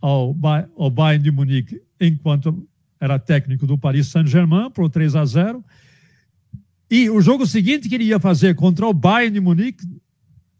ao, 0.00 0.36
ao 0.76 0.90
Bayern 0.90 1.22
de 1.22 1.30
Munique 1.30 1.80
enquanto 2.00 2.66
era 3.00 3.18
técnico 3.18 3.66
do 3.66 3.78
Paris 3.78 4.08
Saint-Germain 4.08 4.70
por 4.70 4.88
3 4.88 5.16
a 5.16 5.24
0 5.24 5.64
e 6.92 7.08
o 7.08 7.22
jogo 7.22 7.46
seguinte 7.46 7.88
que 7.88 7.94
ele 7.94 8.04
ia 8.04 8.20
fazer 8.20 8.54
contra 8.54 8.86
o 8.86 8.92
Bayern 8.92 9.32
de 9.32 9.40
Munique, 9.40 9.82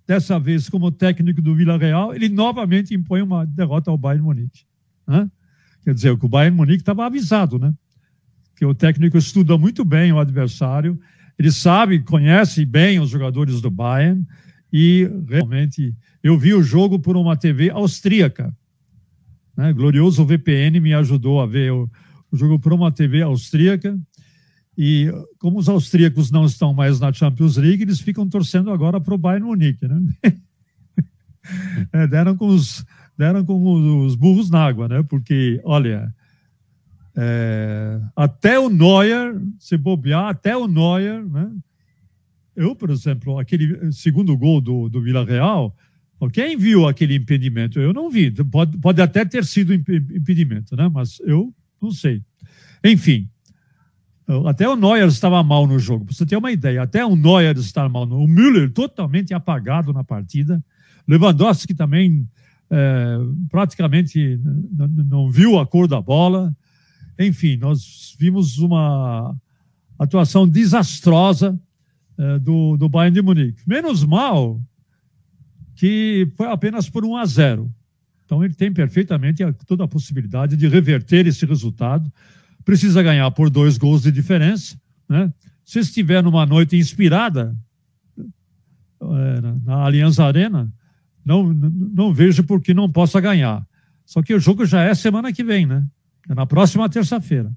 dessa 0.06 0.40
vez 0.40 0.66
como 0.66 0.90
técnico 0.90 1.42
do 1.42 1.54
Vila 1.54 1.76
Real, 1.76 2.14
ele 2.14 2.30
novamente 2.30 2.94
impõe 2.94 3.20
uma 3.20 3.44
derrota 3.44 3.90
ao 3.90 3.98
Bayern 3.98 4.22
de 4.22 4.26
Munique. 4.26 4.64
Né? 5.06 5.30
Quer 5.84 5.92
dizer, 5.92 6.16
que 6.16 6.24
o 6.24 6.28
Bayern 6.30 6.56
de 6.56 6.56
Munique 6.56 6.80
estava 6.80 7.04
avisado, 7.04 7.58
né? 7.58 7.74
Que 8.56 8.64
o 8.64 8.74
técnico 8.74 9.18
estuda 9.18 9.58
muito 9.58 9.84
bem 9.84 10.10
o 10.10 10.18
adversário, 10.18 10.98
ele 11.42 11.50
sabe, 11.50 11.98
conhece 11.98 12.64
bem 12.64 13.00
os 13.00 13.10
jogadores 13.10 13.60
do 13.60 13.68
Bayern 13.68 14.24
e 14.72 15.10
realmente 15.28 15.92
eu 16.22 16.38
vi 16.38 16.54
o 16.54 16.62
jogo 16.62 17.00
por 17.00 17.16
uma 17.16 17.36
TV 17.36 17.68
austríaca. 17.68 18.56
Né? 19.56 19.72
Glorioso 19.72 20.24
VPN 20.24 20.78
me 20.78 20.94
ajudou 20.94 21.40
a 21.40 21.46
ver 21.46 21.72
o, 21.72 21.90
o 22.30 22.36
jogo 22.36 22.60
por 22.60 22.72
uma 22.72 22.92
TV 22.92 23.22
austríaca 23.22 23.98
e 24.78 25.12
como 25.40 25.58
os 25.58 25.68
austríacos 25.68 26.30
não 26.30 26.46
estão 26.46 26.72
mais 26.72 27.00
na 27.00 27.12
Champions 27.12 27.56
League, 27.56 27.82
eles 27.82 27.98
ficam 27.98 28.28
torcendo 28.28 28.70
agora 28.70 29.00
para 29.00 29.12
o 29.12 29.18
Bayern 29.18 29.44
Munique, 29.44 29.88
né? 29.88 30.00
é, 31.92 32.06
deram 32.06 32.36
com 32.36 32.46
os 32.46 32.84
deram 33.18 33.44
com 33.44 34.04
os 34.04 34.14
burros 34.14 34.48
na 34.48 34.64
água, 34.64 34.86
né? 34.86 35.02
Porque 35.02 35.60
olha, 35.64 36.14
é, 37.16 38.00
até 38.16 38.58
o 38.58 38.68
Neuer, 38.68 39.34
se 39.58 39.76
bobear, 39.76 40.28
até 40.28 40.56
o 40.56 40.66
Neuer, 40.66 41.24
né? 41.24 41.50
Eu, 42.54 42.74
por 42.76 42.90
exemplo, 42.90 43.38
aquele 43.38 43.90
segundo 43.92 44.36
gol 44.36 44.60
do, 44.60 44.88
do 44.88 45.00
Vila 45.00 45.24
Real, 45.24 45.74
quem 46.32 46.56
viu 46.56 46.86
aquele 46.86 47.16
impedimento? 47.16 47.80
Eu 47.80 47.92
não 47.92 48.10
vi. 48.10 48.30
Pode, 48.30 48.78
pode 48.78 49.00
até 49.00 49.24
ter 49.24 49.44
sido 49.44 49.72
impedimento, 49.74 50.76
né? 50.76 50.88
Mas 50.92 51.18
eu 51.20 51.52
não 51.80 51.90
sei. 51.90 52.22
Enfim, 52.84 53.28
até 54.46 54.68
o 54.68 54.76
Neuer 54.76 55.06
estava 55.08 55.42
mal 55.42 55.66
no 55.66 55.78
jogo. 55.78 56.04
Para 56.04 56.14
você 56.14 56.26
ter 56.26 56.36
uma 56.36 56.52
ideia, 56.52 56.82
até 56.82 57.04
o 57.04 57.16
Neuer 57.16 57.56
estava 57.56 57.88
mal. 57.88 58.06
No... 58.06 58.18
O 58.18 58.28
Müller 58.28 58.70
totalmente 58.70 59.34
apagado 59.34 59.92
na 59.92 60.04
partida. 60.04 60.62
Lewandowski 61.08 61.74
também 61.74 62.28
é, 62.70 63.18
praticamente 63.50 64.38
não 65.08 65.30
viu 65.30 65.58
a 65.58 65.66
cor 65.66 65.88
da 65.88 66.00
bola. 66.00 66.54
Enfim, 67.26 67.56
nós 67.56 68.16
vimos 68.18 68.58
uma 68.58 69.34
atuação 69.98 70.48
desastrosa 70.48 71.58
é, 72.18 72.38
do, 72.38 72.76
do 72.76 72.88
Bayern 72.88 73.14
de 73.14 73.22
Munique. 73.22 73.62
Menos 73.66 74.04
mal 74.04 74.60
que 75.74 76.28
foi 76.36 76.46
apenas 76.48 76.88
por 76.88 77.04
1 77.04 77.16
a 77.16 77.24
0. 77.24 77.74
Então 78.24 78.44
ele 78.44 78.54
tem 78.54 78.72
perfeitamente 78.72 79.42
toda 79.66 79.84
a 79.84 79.88
possibilidade 79.88 80.56
de 80.56 80.68
reverter 80.68 81.26
esse 81.26 81.44
resultado 81.44 82.10
precisa 82.64 83.02
ganhar 83.02 83.30
por 83.32 83.50
dois 83.50 83.76
gols 83.76 84.02
de 84.02 84.12
diferença. 84.12 84.80
Né? 85.08 85.32
Se 85.64 85.80
estiver 85.80 86.22
numa 86.22 86.46
noite 86.46 86.76
inspirada 86.76 87.56
é, 88.18 89.40
na 89.64 89.84
Aliança 89.84 90.24
Arena, 90.24 90.72
não, 91.24 91.52
não 91.52 92.12
vejo 92.12 92.44
por 92.44 92.60
que 92.60 92.72
não 92.72 92.90
possa 92.90 93.20
ganhar. 93.20 93.66
Só 94.04 94.22
que 94.22 94.34
o 94.34 94.40
jogo 94.40 94.64
já 94.64 94.82
é 94.82 94.94
semana 94.94 95.32
que 95.32 95.44
vem, 95.44 95.66
né? 95.66 95.86
É 96.28 96.34
na 96.34 96.46
próxima 96.46 96.88
terça-feira. 96.88 97.52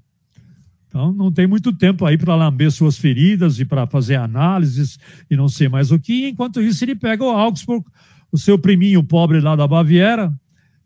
Então 0.88 1.12
não 1.12 1.30
tem 1.30 1.46
muito 1.46 1.72
tempo 1.72 2.06
aí 2.06 2.16
para 2.16 2.34
lamber 2.34 2.70
suas 2.70 2.96
feridas 2.96 3.58
e 3.58 3.64
para 3.64 3.86
fazer 3.86 4.16
análises 4.16 4.98
e 5.30 5.36
não 5.36 5.48
sei 5.48 5.68
mais 5.68 5.90
o 5.90 5.98
que. 5.98 6.28
Enquanto 6.28 6.62
isso, 6.62 6.84
ele 6.84 6.94
pega 6.94 7.24
o 7.24 7.30
Augsburg, 7.30 7.84
o 8.32 8.38
seu 8.38 8.58
priminho 8.58 9.02
pobre 9.02 9.40
lá 9.40 9.54
da 9.54 9.66
Baviera, 9.66 10.32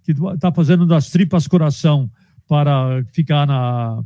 que 0.02 0.12
está 0.12 0.52
fazendo 0.52 0.86
das 0.86 1.10
tripas 1.10 1.46
coração 1.46 2.10
para 2.48 3.04
ficar 3.12 3.46
na, 3.46 4.02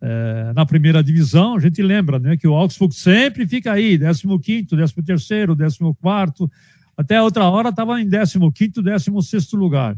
é, 0.00 0.52
na 0.54 0.64
primeira 0.64 1.02
divisão. 1.02 1.56
A 1.56 1.60
gente 1.60 1.82
lembra 1.82 2.18
né, 2.18 2.36
que 2.36 2.48
o 2.48 2.54
Augsburg 2.54 2.94
sempre 2.94 3.46
fica 3.46 3.72
aí, 3.72 3.98
15, 3.98 4.64
13, 4.64 4.94
14, 4.94 6.50
até 6.96 7.16
a 7.16 7.22
outra 7.22 7.44
hora 7.44 7.68
estava 7.68 8.00
em 8.00 8.08
15, 8.08 8.82
16 8.82 9.52
lugar. 9.52 9.96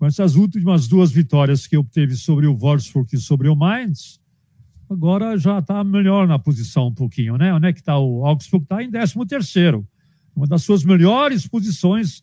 Com 0.00 0.06
essas 0.06 0.34
últimas 0.34 0.88
duas 0.88 1.12
vitórias 1.12 1.66
que 1.66 1.76
obteve 1.76 2.16
sobre 2.16 2.46
o 2.46 2.56
Wolfsburg 2.56 3.14
e 3.14 3.18
sobre 3.18 3.50
o 3.50 3.54
Mainz, 3.54 4.18
agora 4.88 5.36
já 5.36 5.58
está 5.58 5.84
melhor 5.84 6.26
na 6.26 6.38
posição 6.38 6.86
um 6.86 6.94
pouquinho, 6.94 7.36
né? 7.36 7.52
Onde 7.52 7.66
é 7.66 7.72
que 7.74 7.80
está 7.80 7.98
o 7.98 8.24
Augsburg? 8.24 8.64
Está 8.64 8.82
em 8.82 8.90
13 8.90 9.14
uma 10.34 10.46
das 10.46 10.62
suas 10.62 10.84
melhores 10.84 11.46
posições 11.46 12.22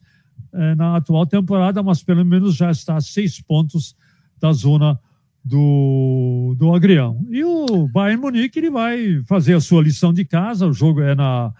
é, 0.54 0.74
na 0.74 0.96
atual 0.96 1.28
temporada, 1.28 1.84
mas 1.84 2.02
pelo 2.02 2.26
menos 2.26 2.56
já 2.56 2.72
está 2.72 2.96
a 2.96 3.02
seis 3.02 3.40
pontos 3.40 3.96
da 4.40 4.52
zona 4.54 5.00
do, 5.46 6.56
do 6.58 6.74
Agrião. 6.74 7.24
E 7.30 7.44
o 7.44 7.88
Bayern 7.88 8.20
Munique 8.20 8.58
ele 8.58 8.72
vai 8.72 9.22
fazer 9.26 9.54
a 9.54 9.62
sua 9.62 9.84
lição 9.84 10.12
de 10.12 10.26
casa, 10.26 10.66
o 10.66 10.74
jogo 10.74 11.02
é 11.02 11.14
na 11.14 11.54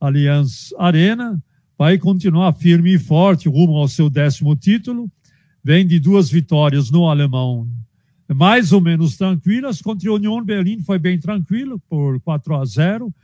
Allianz 0.00 0.72
Arena, 0.78 1.38
vai 1.76 1.98
continuar 1.98 2.54
firme 2.54 2.94
e 2.94 2.98
forte 2.98 3.50
rumo 3.50 3.76
ao 3.76 3.86
seu 3.86 4.08
décimo 4.08 4.56
título, 4.56 5.12
vem 5.62 5.86
de 5.86 5.98
duas 5.98 6.30
vitórias 6.30 6.90
no 6.90 7.08
alemão 7.08 7.68
mais 8.34 8.72
ou 8.72 8.80
menos 8.80 9.16
tranquilas, 9.16 9.80
contra 9.80 10.10
o 10.10 10.16
Union 10.16 10.44
Berlim 10.44 10.82
foi 10.82 10.98
bem 10.98 11.18
tranquilo, 11.18 11.80
por 11.88 12.20
4 12.20 12.56
a 12.56 12.64
0, 12.64 13.14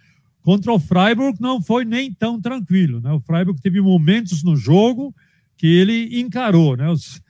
contra 0.41 0.73
o 0.73 0.79
Freiburg 0.79 1.38
não 1.41 1.61
foi 1.61 1.85
nem 1.85 2.11
tão 2.11 2.41
tranquilo, 2.41 3.03
né? 3.03 3.12
o 3.12 3.21
Freiburg 3.21 3.61
teve 3.61 3.83
momentos 3.83 4.43
no 4.43 4.57
jogo 4.57 5.14
que 5.59 5.67
ele 5.67 6.19
encarou, 6.19 6.75
né? 6.75 6.88
Os, 6.88 7.23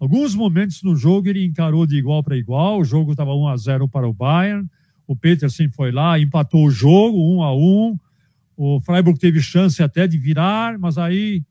Alguns 0.00 0.32
momentos 0.32 0.82
no 0.82 0.94
jogo 0.94 1.28
ele 1.28 1.44
encarou 1.44 1.84
de 1.84 1.96
igual 1.96 2.22
para 2.22 2.36
igual, 2.36 2.78
o 2.78 2.84
jogo 2.84 3.10
estava 3.10 3.34
1 3.34 3.48
a 3.48 3.56
0 3.56 3.88
para 3.88 4.08
o 4.08 4.12
Bayern, 4.12 4.68
o 5.06 5.16
Petersen 5.16 5.68
foi 5.70 5.90
lá, 5.90 6.18
empatou 6.20 6.66
o 6.66 6.70
jogo 6.70 7.18
1 7.38 7.42
a 7.42 7.56
1. 7.56 7.98
O 8.56 8.80
Freiburg 8.80 9.18
teve 9.18 9.40
chance 9.40 9.82
até 9.82 10.06
de 10.06 10.16
virar, 10.16 10.78
mas 10.78 10.98
aí 10.98 11.42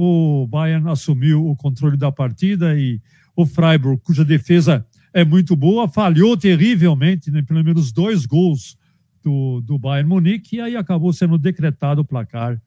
o 0.00 0.46
Bayern 0.46 0.88
assumiu 0.88 1.44
o 1.44 1.56
controle 1.56 1.96
da 1.96 2.12
partida 2.12 2.78
e 2.78 3.00
o 3.34 3.44
Freiburg, 3.44 4.00
cuja 4.00 4.24
defesa 4.24 4.86
é 5.12 5.24
muito 5.24 5.56
boa, 5.56 5.88
falhou 5.88 6.36
terrivelmente, 6.36 7.32
né, 7.32 7.42
pelo 7.42 7.64
menos 7.64 7.90
dois 7.90 8.24
gols 8.24 8.78
do, 9.24 9.60
do 9.60 9.76
Bayern 9.76 10.08
Munique, 10.08 10.54
e 10.54 10.60
aí 10.60 10.76
acabou 10.76 11.12
sendo 11.12 11.36
decretado 11.36 12.02
o 12.02 12.04
placar 12.04 12.62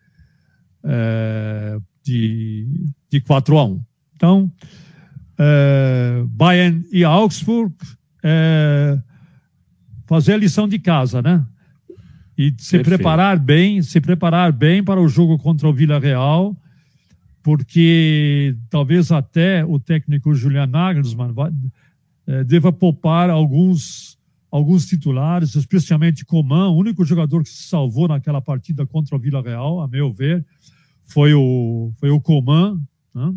é, 0.83 1.77
de, 2.03 2.67
de 3.09 3.21
4 3.21 3.57
a 3.57 3.65
1. 3.65 3.81
Então, 4.13 4.51
é, 5.39 6.25
Bayern 6.27 6.85
e 6.91 7.05
Augsburg 7.05 7.73
é, 8.21 8.99
fazer 10.05 10.33
a 10.33 10.37
lição 10.37 10.67
de 10.67 10.79
casa, 10.79 11.21
né? 11.21 11.45
E 12.37 12.53
se 12.57 12.71
Perfeito. 12.71 12.83
preparar 12.83 13.39
bem, 13.39 13.81
se 13.81 14.01
preparar 14.01 14.51
bem 14.51 14.83
para 14.83 14.99
o 14.99 15.07
jogo 15.07 15.37
contra 15.37 15.69
o 15.69 15.73
Vila 15.73 15.97
Real, 15.97 16.57
porque 17.43 18.55
talvez 18.69 19.11
até 19.11 19.65
o 19.65 19.79
técnico 19.79 20.33
Julian 20.33 20.67
Nagelsmann 20.67 21.33
vai, 21.33 21.51
é, 22.27 22.43
deva 22.43 22.71
poupar 22.71 23.29
alguns 23.29 24.19
alguns 24.49 24.85
titulares, 24.85 25.55
especialmente 25.55 26.25
Coman, 26.25 26.67
o 26.69 26.75
único 26.75 27.05
jogador 27.05 27.41
que 27.41 27.49
se 27.49 27.63
salvou 27.69 28.09
naquela 28.09 28.41
partida 28.41 28.85
contra 28.85 29.15
o 29.15 29.19
Vila 29.19 29.41
Real, 29.41 29.79
a 29.79 29.87
meu 29.87 30.11
ver, 30.11 30.45
foi 31.03 31.33
o 31.33 31.91
foi 31.99 32.09
o 32.09 32.19
Coman, 32.19 32.81
né? 33.15 33.33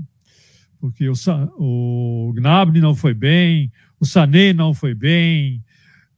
porque 0.80 1.08
o, 1.08 1.14
o 1.56 2.32
Gnabry 2.34 2.80
não 2.80 2.94
foi 2.94 3.14
bem, 3.14 3.70
o 4.00 4.04
Sané 4.04 4.52
não 4.52 4.74
foi 4.74 4.92
bem, 4.92 5.62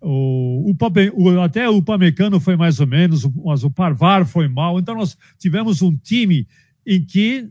o, 0.00 0.72
o, 0.72 1.40
até 1.40 1.68
o 1.68 1.82
Pamecano 1.82 2.38
foi 2.38 2.56
mais 2.56 2.80
ou 2.80 2.86
menos, 2.86 3.24
mas 3.44 3.64
o 3.64 3.70
Parvar 3.70 4.26
foi 4.26 4.46
mal. 4.48 4.78
Então 4.78 4.94
nós 4.94 5.16
tivemos 5.38 5.82
um 5.82 5.96
time 5.96 6.46
em 6.86 7.02
que, 7.02 7.48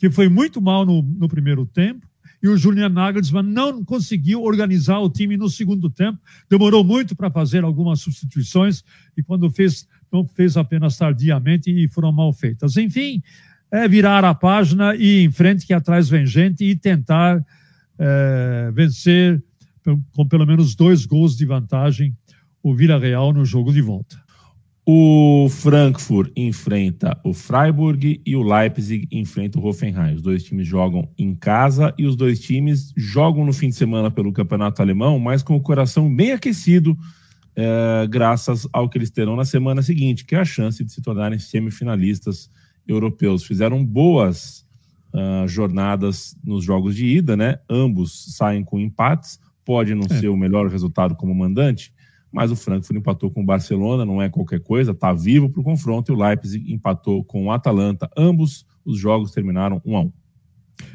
que 0.00 0.08
foi 0.08 0.30
muito 0.30 0.62
mal 0.62 0.86
no, 0.86 1.02
no 1.02 1.28
primeiro 1.28 1.66
tempo, 1.66 2.08
e 2.42 2.48
o 2.48 2.56
Julian 2.56 2.88
Nagelsmann 2.88 3.42
não 3.42 3.84
conseguiu 3.84 4.42
organizar 4.42 4.98
o 4.98 5.10
time 5.10 5.36
no 5.36 5.50
segundo 5.50 5.90
tempo. 5.90 6.18
Demorou 6.48 6.82
muito 6.82 7.14
para 7.14 7.30
fazer 7.30 7.62
algumas 7.64 8.00
substituições 8.00 8.82
e 9.14 9.22
quando 9.22 9.50
fez, 9.50 9.86
não 10.10 10.26
fez 10.26 10.56
apenas 10.56 10.96
tardiamente 10.96 11.70
e 11.70 11.86
foram 11.86 12.10
mal 12.10 12.32
feitas. 12.32 12.78
Enfim, 12.78 13.22
é 13.70 13.86
virar 13.86 14.24
a 14.24 14.34
página 14.34 14.96
e 14.96 15.20
ir 15.20 15.24
em 15.26 15.30
frente, 15.30 15.66
que 15.66 15.74
atrás 15.74 16.08
vem 16.08 16.24
gente, 16.24 16.64
e 16.64 16.74
tentar 16.74 17.44
é, 17.98 18.72
vencer 18.72 19.42
com 20.12 20.26
pelo 20.26 20.46
menos 20.46 20.74
dois 20.74 21.04
gols 21.04 21.36
de 21.36 21.44
vantagem 21.44 22.16
o 22.62 22.74
Vila 22.74 22.98
Real 22.98 23.34
no 23.34 23.44
jogo 23.44 23.70
de 23.70 23.82
volta. 23.82 24.16
O 24.84 25.48
Frankfurt 25.50 26.32
enfrenta 26.34 27.20
o 27.24 27.32
Freiburg 27.32 28.20
e 28.24 28.34
o 28.34 28.42
Leipzig 28.42 29.06
enfrenta 29.12 29.58
o 29.58 29.66
Hoffenheim. 29.66 30.14
Os 30.14 30.22
dois 30.22 30.42
times 30.42 30.66
jogam 30.66 31.08
em 31.18 31.34
casa 31.34 31.94
e 31.98 32.06
os 32.06 32.16
dois 32.16 32.40
times 32.40 32.92
jogam 32.96 33.44
no 33.44 33.52
fim 33.52 33.68
de 33.68 33.74
semana 33.76 34.10
pelo 34.10 34.32
campeonato 34.32 34.82
alemão, 34.82 35.18
mas 35.18 35.42
com 35.42 35.54
o 35.54 35.60
coração 35.60 36.12
bem 36.12 36.32
aquecido, 36.32 36.96
é, 37.54 38.06
graças 38.08 38.66
ao 38.72 38.88
que 38.88 38.98
eles 38.98 39.10
terão 39.10 39.36
na 39.36 39.44
semana 39.44 39.82
seguinte, 39.82 40.24
que 40.24 40.34
é 40.34 40.40
a 40.40 40.44
chance 40.44 40.82
de 40.82 40.90
se 40.92 41.02
tornarem 41.02 41.38
semifinalistas 41.38 42.50
europeus 42.86 43.44
fizeram 43.44 43.84
boas 43.84 44.66
uh, 45.14 45.46
jornadas 45.46 46.36
nos 46.44 46.64
jogos 46.64 46.94
de 46.96 47.06
ida, 47.06 47.36
né? 47.36 47.58
Ambos 47.68 48.36
saem 48.36 48.64
com 48.64 48.78
empates. 48.78 49.38
Pode 49.64 49.94
não 49.94 50.06
é. 50.10 50.20
ser 50.20 50.28
o 50.28 50.36
melhor 50.36 50.68
resultado 50.68 51.14
como 51.14 51.34
mandante, 51.34 51.92
mas 52.32 52.50
o 52.50 52.56
Frankfurt 52.56 52.98
empatou 52.98 53.30
com 53.30 53.42
o 53.42 53.46
Barcelona, 53.46 54.04
não 54.04 54.22
é 54.22 54.28
qualquer 54.28 54.60
coisa, 54.60 54.92
está 54.92 55.12
vivo 55.12 55.48
para 55.48 55.60
o 55.60 55.64
confronto. 55.64 56.12
E 56.12 56.14
o 56.14 56.18
Leipzig 56.18 56.72
empatou 56.72 57.24
com 57.24 57.46
o 57.46 57.52
Atalanta. 57.52 58.08
Ambos 58.16 58.64
os 58.84 58.98
jogos 58.98 59.32
terminaram 59.32 59.80
1 59.84 59.96
a 59.96 60.00
1. 60.02 60.12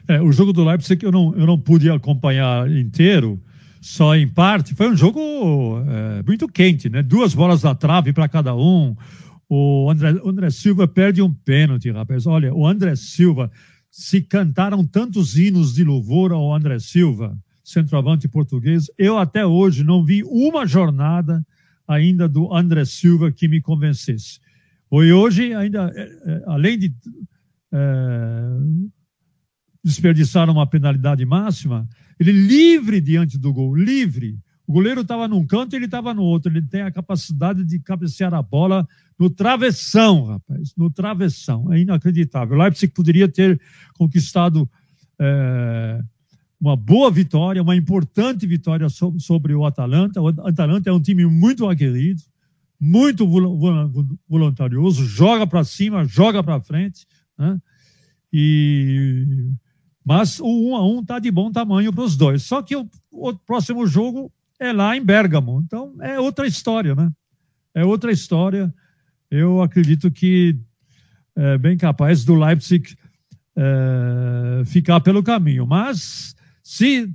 É, 0.08 0.22
o 0.22 0.32
jogo 0.32 0.54
do 0.54 0.64
Leipzig 0.64 1.04
eu 1.04 1.12
não, 1.12 1.36
eu 1.36 1.46
não 1.46 1.60
pude 1.60 1.90
acompanhar 1.90 2.72
inteiro, 2.72 3.42
só 3.82 4.16
em 4.16 4.28
parte. 4.28 4.74
Foi 4.74 4.90
um 4.90 4.96
jogo 4.96 5.20
é, 5.88 6.24
muito 6.24 6.48
quente, 6.48 6.90
né? 6.90 7.04
Duas 7.04 7.34
bolas 7.34 7.62
da 7.62 7.76
trave 7.76 8.14
para 8.14 8.28
cada 8.28 8.56
um. 8.56 8.96
O 9.48 9.90
André, 9.92 10.14
o 10.24 10.30
André 10.30 10.50
Silva 10.50 10.88
perde 10.88 11.22
um 11.22 11.32
pênalti, 11.32 11.92
rapaz. 11.92 12.26
Olha, 12.26 12.54
o 12.54 12.66
André 12.66 12.96
Silva, 12.96 13.52
se 13.92 14.22
cantaram 14.22 14.84
tantos 14.86 15.38
hinos 15.38 15.74
de 15.76 15.84
louvor 15.84 16.32
ao 16.32 16.54
André 16.54 16.80
Silva, 16.80 17.38
centroavante 17.66 18.28
português, 18.28 18.90
eu 18.98 19.18
até 19.18 19.46
hoje 19.46 19.84
não 19.84 20.06
vi 20.06 20.24
uma 20.24 20.66
jornada 20.68 21.46
ainda 21.88 22.30
do 22.30 22.54
André 22.54 22.86
Silva 22.86 23.32
que 23.32 23.48
me 23.48 23.60
convencesse. 23.60 24.40
E 24.92 25.12
hoje, 25.12 25.54
ainda, 25.54 25.92
é, 25.96 26.04
é, 26.04 26.44
além 26.46 26.78
de 26.78 26.94
é, 27.74 28.58
desperdiçar 29.84 30.50
uma 30.50 30.66
penalidade 30.66 31.26
máxima, 31.26 31.88
ele 32.20 32.32
livre 32.32 33.02
diante 33.02 33.38
do 33.38 33.52
gol, 33.52 33.76
livre. 33.76 34.38
O 34.68 34.74
goleiro 34.74 35.02
estava 35.02 35.28
num 35.28 35.46
canto 35.46 35.74
e 35.74 35.76
ele 35.78 35.86
estava 35.86 36.14
no 36.14 36.24
outro. 36.24 36.52
Ele 36.52 36.62
tem 36.62 36.82
a 36.82 36.92
capacidade 36.92 37.64
de 37.66 37.80
cabecear 37.80 38.34
a 38.34 38.42
bola 38.42 38.88
no 39.20 39.30
travessão, 39.30 40.26
rapaz, 40.26 40.74
no 40.78 40.90
travessão. 40.90 41.72
É 41.74 41.80
inacreditável. 41.80 42.56
O 42.56 42.62
Leipzig 42.62 42.94
poderia 42.94 43.28
ter 43.28 43.60
conquistado 43.94 44.70
é, 45.20 46.02
uma 46.60 46.76
boa 46.76 47.12
vitória, 47.12 47.62
uma 47.62 47.76
importante 47.76 48.48
vitória 48.48 48.90
sobre, 48.90 49.20
sobre 49.20 49.54
o 49.54 49.66
Atalanta. 49.66 50.22
O 50.22 50.28
Atalanta 50.28 50.90
é 50.90 50.94
um 50.94 51.02
time 51.02 51.26
muito 51.26 51.68
aguerrido, 51.68 52.22
muito 52.80 53.28
voluntarioso, 54.28 55.06
joga 55.06 55.46
para 55.46 55.64
cima, 55.64 56.06
joga 56.06 56.44
para 56.44 56.62
frente. 56.62 57.06
Né? 57.38 57.60
E 58.32 59.52
mas 60.04 60.40
o 60.40 60.70
1 60.70 60.76
a 60.76 60.88
1 60.88 61.00
está 61.02 61.20
de 61.20 61.32
bom 61.32 61.52
tamanho 61.52 61.92
para 61.92 62.04
os 62.04 62.16
dois. 62.16 62.44
Só 62.44 62.62
que 62.62 62.76
o, 62.76 62.88
o, 63.12 63.34
próximo 63.34 63.88
jogo 63.88 64.32
é 64.60 64.72
lá 64.72 64.96
em 64.96 65.04
Bergamo. 65.04 65.64
Então 65.66 65.96
é 66.00 66.20
outra 66.20 66.46
história, 66.46 66.94
né? 66.94 67.12
É 67.74 67.84
outra 67.84 68.12
história 68.12 68.72
eu 69.30 69.62
acredito 69.62 70.12
que 70.12 70.58
é 71.36 71.58
bem 71.58 71.78
capaz 71.78 72.24
do 72.24 72.36
Leipzig 72.36 72.96
é, 73.56 74.64
ficar 74.66 75.00
pelo 75.02 75.24
caminho. 75.24 75.66
Mas 75.66 76.35
se 76.66 77.14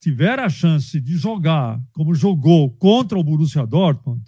tiver 0.00 0.40
a 0.40 0.48
chance 0.48 1.00
de 1.00 1.16
jogar 1.16 1.80
como 1.92 2.12
jogou 2.12 2.72
contra 2.72 3.16
o 3.16 3.22
Borussia 3.22 3.64
Dortmund, 3.64 4.20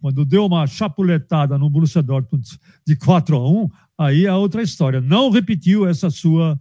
quando 0.00 0.24
deu 0.24 0.44
uma 0.44 0.66
chapuletada 0.66 1.56
no 1.56 1.70
Borussia 1.70 2.02
Dortmund 2.02 2.44
de 2.84 2.96
4 2.96 3.36
a 3.36 3.48
1, 3.48 3.70
aí 3.96 4.26
é 4.26 4.32
outra 4.34 4.60
história. 4.60 5.00
Não 5.00 5.30
repetiu 5.30 5.86
essa 5.86 6.10
sua 6.10 6.60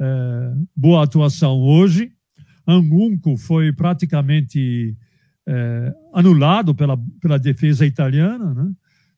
é, 0.00 0.54
boa 0.74 1.04
atuação 1.04 1.60
hoje. 1.60 2.10
Angunco 2.66 3.36
foi 3.36 3.70
praticamente 3.70 4.96
é, 5.46 5.94
anulado 6.14 6.74
pela, 6.74 6.98
pela 7.20 7.38
defesa 7.38 7.84
italiana, 7.84 8.54
né? 8.54 8.72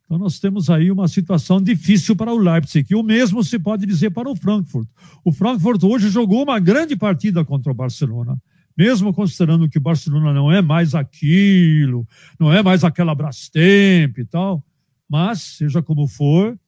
Então, 0.04 0.18
nós 0.18 0.38
temos 0.38 0.68
aí 0.68 0.90
uma 0.90 1.08
situação 1.08 1.60
difícil 1.62 2.14
para 2.14 2.32
o 2.32 2.38
Leipzig. 2.38 2.86
E 2.90 2.94
o 2.94 3.02
mesmo 3.02 3.42
se 3.42 3.58
pode 3.58 3.86
dizer 3.86 4.10
para 4.10 4.30
o 4.30 4.36
Frankfurt. 4.36 4.88
O 5.24 5.32
Frankfurt 5.32 5.82
hoje 5.82 6.10
jogou 6.10 6.42
uma 6.42 6.58
grande 6.58 6.94
partida 6.94 7.44
contra 7.44 7.72
o 7.72 7.74
Barcelona. 7.74 8.36
Mesmo 8.76 9.14
considerando 9.14 9.68
que 9.68 9.78
o 9.78 9.80
Barcelona 9.80 10.32
não 10.32 10.50
é 10.50 10.60
mais 10.60 10.94
aquilo, 10.94 12.06
não 12.38 12.52
é 12.52 12.62
mais 12.62 12.82
aquela 12.84 13.14
Brastemp 13.14 14.18
e 14.18 14.24
tal. 14.24 14.62
Mas, 15.08 15.40
seja 15.40 15.82
como 15.82 16.06
for, 16.06 16.58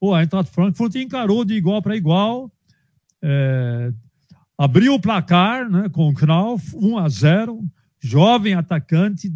o 0.00 0.16
Eintracht 0.16 0.52
Frankfurt 0.52 0.94
encarou 0.94 1.44
de 1.44 1.54
igual 1.54 1.82
para 1.82 1.96
igual. 1.96 2.50
É, 3.20 3.92
abriu 4.56 4.94
o 4.94 5.00
placar 5.00 5.68
né, 5.68 5.88
com 5.88 6.08
o 6.08 6.14
Knauf, 6.14 6.74
1 6.76 6.98
a 6.98 7.08
0. 7.08 7.60
Jovem 8.00 8.54
atacante 8.54 9.28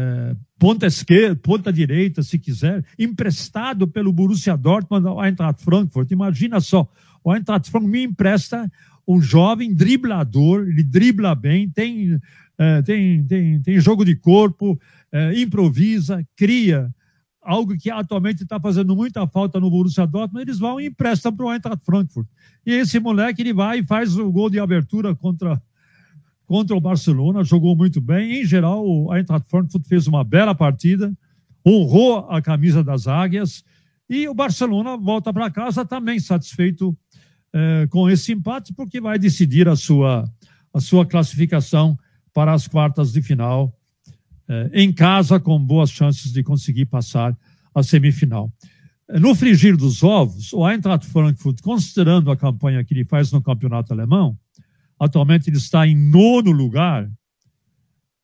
é, 0.00 0.34
ponta 0.58 0.86
esquerda, 0.86 1.36
ponta 1.36 1.72
direita, 1.72 2.22
se 2.22 2.38
quiser, 2.38 2.84
emprestado 2.98 3.86
pelo 3.86 4.12
Borussia 4.12 4.56
Dortmund 4.56 5.06
ao 5.06 5.22
Eintracht 5.22 5.62
Frankfurt. 5.62 6.10
Imagina 6.10 6.60
só, 6.60 6.88
o 7.22 7.34
Eintracht 7.34 7.70
Frankfurt 7.70 7.92
me 7.92 8.04
empresta 8.04 8.70
um 9.06 9.20
jovem 9.20 9.74
driblador, 9.74 10.68
ele 10.68 10.82
dribla 10.82 11.34
bem, 11.34 11.68
tem, 11.68 12.18
é, 12.56 12.82
tem, 12.82 13.24
tem, 13.24 13.60
tem 13.60 13.80
jogo 13.80 14.04
de 14.04 14.16
corpo, 14.16 14.80
é, 15.12 15.38
improvisa, 15.38 16.26
cria, 16.36 16.90
algo 17.42 17.76
que 17.76 17.90
atualmente 17.90 18.42
está 18.42 18.60
fazendo 18.60 18.94
muita 18.94 19.26
falta 19.26 19.58
no 19.60 19.70
Borussia 19.70 20.06
Dortmund, 20.06 20.42
eles 20.42 20.58
vão 20.58 20.80
e 20.80 20.86
emprestam 20.86 21.34
para 21.34 21.46
o 21.46 21.52
Eintracht 21.52 21.84
Frankfurt. 21.84 22.26
E 22.64 22.72
esse 22.72 22.98
moleque, 23.00 23.42
ele 23.42 23.52
vai 23.52 23.80
e 23.80 23.86
faz 23.86 24.16
o 24.16 24.30
gol 24.30 24.48
de 24.48 24.60
abertura 24.60 25.14
contra, 25.14 25.60
contra 26.50 26.76
o 26.76 26.80
Barcelona, 26.80 27.44
jogou 27.44 27.76
muito 27.76 28.00
bem. 28.00 28.40
Em 28.40 28.44
geral, 28.44 28.84
o 28.84 29.14
Eintracht 29.14 29.48
Frankfurt 29.48 29.86
fez 29.86 30.08
uma 30.08 30.24
bela 30.24 30.52
partida, 30.52 31.16
honrou 31.64 32.28
a 32.28 32.42
camisa 32.42 32.82
das 32.82 33.06
águias, 33.06 33.62
e 34.08 34.26
o 34.26 34.34
Barcelona 34.34 34.96
volta 34.96 35.32
para 35.32 35.48
casa 35.48 35.84
também 35.86 36.18
satisfeito 36.18 36.92
eh, 37.52 37.86
com 37.88 38.10
esse 38.10 38.32
empate, 38.32 38.74
porque 38.74 39.00
vai 39.00 39.16
decidir 39.16 39.68
a 39.68 39.76
sua, 39.76 40.28
a 40.74 40.80
sua 40.80 41.06
classificação 41.06 41.96
para 42.34 42.52
as 42.52 42.66
quartas 42.66 43.12
de 43.12 43.22
final 43.22 43.72
eh, 44.48 44.70
em 44.72 44.92
casa, 44.92 45.38
com 45.38 45.56
boas 45.56 45.92
chances 45.92 46.32
de 46.32 46.42
conseguir 46.42 46.86
passar 46.86 47.32
a 47.72 47.80
semifinal. 47.80 48.52
No 49.20 49.36
frigir 49.36 49.76
dos 49.76 50.02
ovos, 50.02 50.52
o 50.52 50.68
Eintracht 50.68 51.06
Frankfurt, 51.06 51.60
considerando 51.62 52.28
a 52.28 52.36
campanha 52.36 52.82
que 52.82 52.92
ele 52.92 53.04
faz 53.04 53.30
no 53.30 53.40
campeonato 53.40 53.92
alemão, 53.92 54.36
atualmente 55.00 55.48
ele 55.48 55.56
está 55.56 55.86
em 55.86 55.96
nono 55.96 56.50
lugar. 56.50 57.10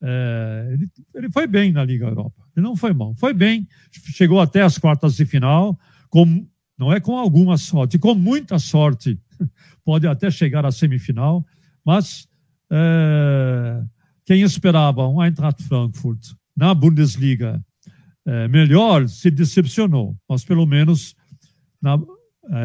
É, 0.02 0.70
ele, 0.74 0.90
ele, 1.14 1.30
foi 1.30 1.46
bem 1.46 1.72
na 1.72 1.82
Liga 1.82 2.06
Europa. 2.06 2.44
Ele 2.54 2.64
não 2.64 2.76
foi 2.76 2.92
mal. 2.92 3.14
Foi 3.14 3.32
bem. 3.32 3.66
Chegou 3.90 4.38
até 4.38 4.60
as 4.60 4.76
quartas 4.76 5.16
de 5.16 5.24
final. 5.24 5.78
Com, 6.10 6.46
não 6.78 6.92
é 6.92 7.00
com 7.00 7.16
alguma 7.16 7.56
sorte, 7.56 7.98
com 7.98 8.14
muita 8.14 8.58
sorte. 8.58 9.18
Pode 9.82 10.06
até 10.06 10.30
chegar 10.30 10.66
à 10.66 10.70
semifinal. 10.70 11.44
Mas 11.84 12.28
é, 12.70 13.82
quem 14.26 14.42
esperava 14.42 15.08
um 15.08 15.22
Eintracht 15.22 15.62
Frankfurt 15.62 16.34
na 16.54 16.74
Bundesliga 16.74 17.64
é, 18.26 18.48
melhor 18.48 19.08
se 19.08 19.30
decepcionou, 19.30 20.16
mas 20.28 20.44
pelo 20.44 20.66
menos 20.66 21.14
na 21.80 21.96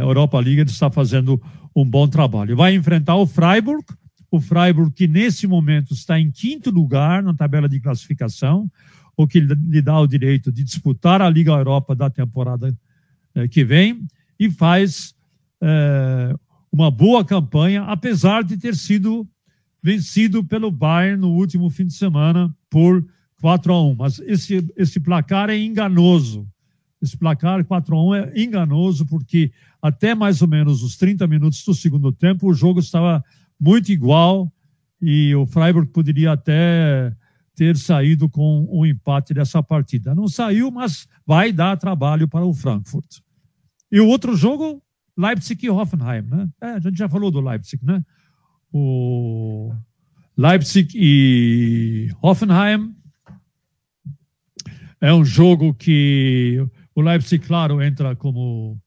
Europa 0.02 0.40
League 0.40 0.62
ele 0.62 0.70
está 0.70 0.90
fazendo 0.90 1.42
um 1.76 1.86
bom 1.86 2.08
trabalho. 2.08 2.56
Vai 2.56 2.74
enfrentar 2.74 3.16
o 3.16 3.28
Freiburg, 3.28 3.86
o 4.32 4.40
Freiburg 4.40 4.94
que 4.94 5.08
nesse 5.08 5.46
momento 5.46 5.94
está 5.94 6.18
em 6.18 6.32
quinto 6.32 6.72
lugar 6.72 7.22
na 7.22 7.34
tabela 7.34 7.68
de 7.68 7.82
classificação, 7.82 8.72
o 9.16 9.28
que 9.28 9.42
lhe 9.42 9.82
dá 9.82 10.00
o 10.00 10.08
direito 10.08 10.52
de 10.52 10.64
disputar 10.64 11.22
a 11.22 11.30
Liga 11.30 11.52
Europa 11.52 11.94
da 11.94 12.10
temporada 12.10 12.74
é, 13.36 13.48
que 13.48 13.66
vem 13.66 14.08
e 14.40 14.50
faz 14.50 15.14
é, 15.62 16.34
uma 16.72 16.90
boa 16.90 17.26
campanha, 17.26 17.84
apesar 17.84 18.44
de 18.44 18.58
ter 18.58 18.76
sido 18.76 19.28
vencido 19.84 20.44
pelo 20.44 20.72
Bayern 20.72 21.20
no 21.20 21.32
último 21.32 21.70
fim 21.70 21.86
de 21.86 21.94
semana 21.94 22.56
por 22.70 23.06
4 23.42 23.74
a 23.74 23.84
1. 23.84 23.96
Mas 23.96 24.20
esse, 24.20 24.66
esse 24.78 25.00
placar 25.00 25.50
é 25.50 25.58
enganoso. 25.58 26.48
Esse 27.02 27.18
placar 27.18 27.66
4 27.66 27.96
a 27.96 28.06
1 28.06 28.16
é 28.16 28.32
enganoso 28.36 29.06
porque 29.06 29.52
até 29.82 30.16
mais 30.16 30.42
ou 30.42 30.48
menos 30.48 30.84
os 30.84 30.96
30 30.96 31.28
minutos 31.28 31.66
do 31.66 31.74
segundo 31.74 32.12
tempo 32.12 32.48
o 32.48 32.54
jogo 32.54 32.80
estava 32.80 33.24
muito 33.62 33.92
igual 33.92 34.52
e 35.00 35.36
o 35.36 35.46
Freiburg 35.46 35.92
poderia 35.92 36.32
até 36.32 37.16
ter 37.56 37.78
saído 37.78 38.28
com 38.28 38.68
um 38.72 38.86
empate 38.86 39.34
dessa 39.34 39.62
partida. 39.62 40.16
Não 40.16 40.28
saiu, 40.28 40.72
mas 40.72 41.08
vai 41.26 41.54
dar 41.54 41.78
trabalho 41.78 42.28
para 42.28 42.44
o 42.44 42.54
Frankfurt. 42.54 43.20
E 43.92 44.00
o 44.00 44.08
outro 44.08 44.36
jogo, 44.36 44.82
Leipzig 45.16 45.66
e 45.66 45.70
Hoffenheim, 45.70 46.24
né? 46.24 46.50
É, 46.60 46.68
a 46.72 46.80
gente 46.80 46.98
já 46.98 47.08
falou 47.08 47.30
do 47.30 47.40
Leipzig, 47.40 47.86
né? 47.86 48.04
o 48.72 49.74
Leipzig 50.38 50.94
e 50.96 52.10
Hoffenheim. 52.22 52.96
É 55.00 55.14
um 55.14 55.26
jogo 55.26 55.74
que 55.74 56.66
o 56.96 57.02
Leipzig, 57.02 57.46
claro, 57.46 57.82
entra 57.82 58.16
como, 58.16 58.80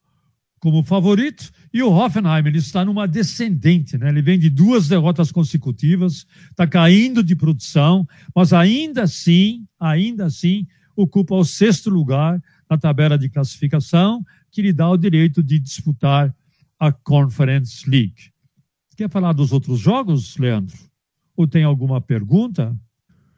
como 0.61 0.83
favorito 0.83 1.51
e 1.75 1.83
o 1.83 1.91
Hoffenheim 1.91 2.47
ele 2.47 2.59
está 2.59 2.85
numa 2.85 3.09
descendente, 3.09 3.99
né? 3.99 4.09
Ele 4.09 4.23
vem 4.23 4.39
de 4.39 4.49
duas 4.49 4.87
derrotas 4.87 5.33
consecutivas, 5.33 6.25
está 6.49 6.69
caindo 6.69 7.21
de 7.21 7.35
produção, 7.35 8.07
mas 8.33 8.53
ainda 8.53 9.03
assim, 9.03 9.67
ainda 9.81 10.27
assim, 10.27 10.69
ocupa 10.95 11.35
o 11.35 11.45
sexto 11.45 11.91
lugar 11.91 12.41
na 12.71 12.79
tabela 12.79 13.19
de 13.19 13.29
classificação, 13.29 14.25
que 14.53 14.63
lhe 14.63 14.73
dá 14.73 14.89
o 14.89 14.97
direito 14.97 15.43
de 15.43 15.59
disputar 15.59 16.33
a 16.79 16.93
Conference 16.93 17.91
League. 17.91 18.31
Quer 18.97 19.11
falar 19.11 19.33
dos 19.33 19.53
outros 19.53 19.81
jogos, 19.81 20.37
Leandro? 20.37 20.77
Ou 21.37 21.45
tem 21.45 21.65
alguma 21.65 22.01
pergunta? 22.01 22.73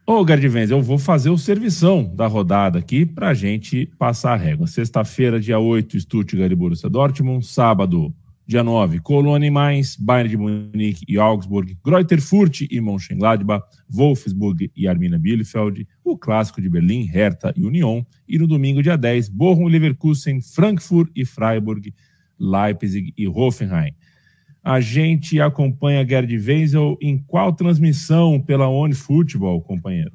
Ô, 0.07 0.23
Gardivenz, 0.23 0.71
eu 0.71 0.83
vou 0.83 0.99
fazer 0.99 1.31
o 1.31 1.39
servição 1.39 2.15
da 2.15 2.27
rodada 2.27 2.79
aqui 2.79 3.07
para 3.07 3.33
gente 3.33 3.87
passar 3.99 4.35
a 4.35 4.37
régua. 4.37 4.67
Sexta-feira, 4.67 5.41
dia 5.41 5.59
8, 5.59 5.99
Stuttgart 5.99 6.53
e 6.53 6.55
Borussia 6.55 6.91
Dortmund. 6.91 7.47
Sábado, 7.47 8.15
dia 8.47 8.63
9, 8.63 9.01
Colônia 9.01 9.49
e 9.49 9.51
Mainz, 9.51 9.97
Bayern 9.97 10.31
de 10.31 10.37
Munique 10.37 11.05
e 11.09 11.19
Augsburg, 11.19 11.77
Greuther 11.85 12.23
Fürth 12.23 12.61
e 12.71 12.81
Mönchengladbach, 12.81 13.67
Wolfsburg 13.89 14.71
e 14.77 14.87
Arminia 14.87 15.19
Bielefeld, 15.19 15.87
o 16.05 16.17
Clássico 16.17 16.63
de 16.63 16.71
Berlim, 16.71 17.03
Hertha 17.03 17.53
e 17.57 17.65
Union. 17.65 18.05
E 18.29 18.39
no 18.39 18.47
domingo, 18.47 18.83
dia 18.83 18.97
10, 18.97 19.31
Bochum, 19.31 19.67
Leverkusen, 19.67 20.41
Frankfurt 20.41 21.11
e 21.17 21.25
Freiburg, 21.25 21.93
Leipzig 22.39 23.13
e 23.19 23.27
Hoffenheim. 23.27 23.93
A 24.63 24.81
gente 24.81 25.41
acompanha 25.41 26.07
Gerd 26.07 26.33
Wenzel 26.37 26.97
em 27.01 27.19
qual 27.19 27.53
transmissão 27.53 28.41
pela 28.41 28.69
One 28.69 28.95
Football, 28.95 29.61
companheiro? 29.63 30.13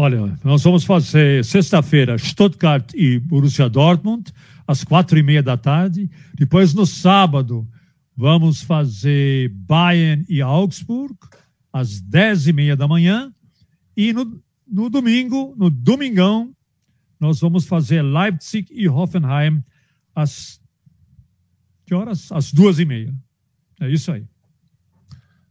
Olha, 0.00 0.38
nós 0.44 0.62
vamos 0.62 0.84
fazer 0.84 1.44
sexta-feira 1.44 2.16
Stuttgart 2.16 2.92
e 2.94 3.18
Borussia 3.18 3.68
Dortmund, 3.68 4.32
às 4.68 4.84
quatro 4.84 5.18
e 5.18 5.22
meia 5.22 5.42
da 5.42 5.56
tarde. 5.56 6.10
Depois, 6.34 6.74
no 6.74 6.84
sábado, 6.84 7.66
vamos 8.14 8.60
fazer 8.60 9.48
Bayern 9.48 10.26
e 10.28 10.42
Augsburg, 10.42 11.16
às 11.72 12.02
dez 12.02 12.46
e 12.46 12.52
meia 12.52 12.76
da 12.76 12.86
manhã. 12.86 13.32
E 13.96 14.12
no, 14.12 14.40
no 14.70 14.90
domingo, 14.90 15.54
no 15.56 15.70
domingão, 15.70 16.54
nós 17.18 17.40
vamos 17.40 17.64
fazer 17.64 18.02
Leipzig 18.02 18.68
e 18.70 18.86
Hoffenheim, 18.86 19.64
às 20.14 20.60
que 21.86 21.94
horas? 21.94 22.30
Às 22.30 22.52
duas 22.52 22.78
e 22.78 22.84
meia. 22.84 23.14
É 23.80 23.90
isso 23.90 24.12
aí. 24.12 24.22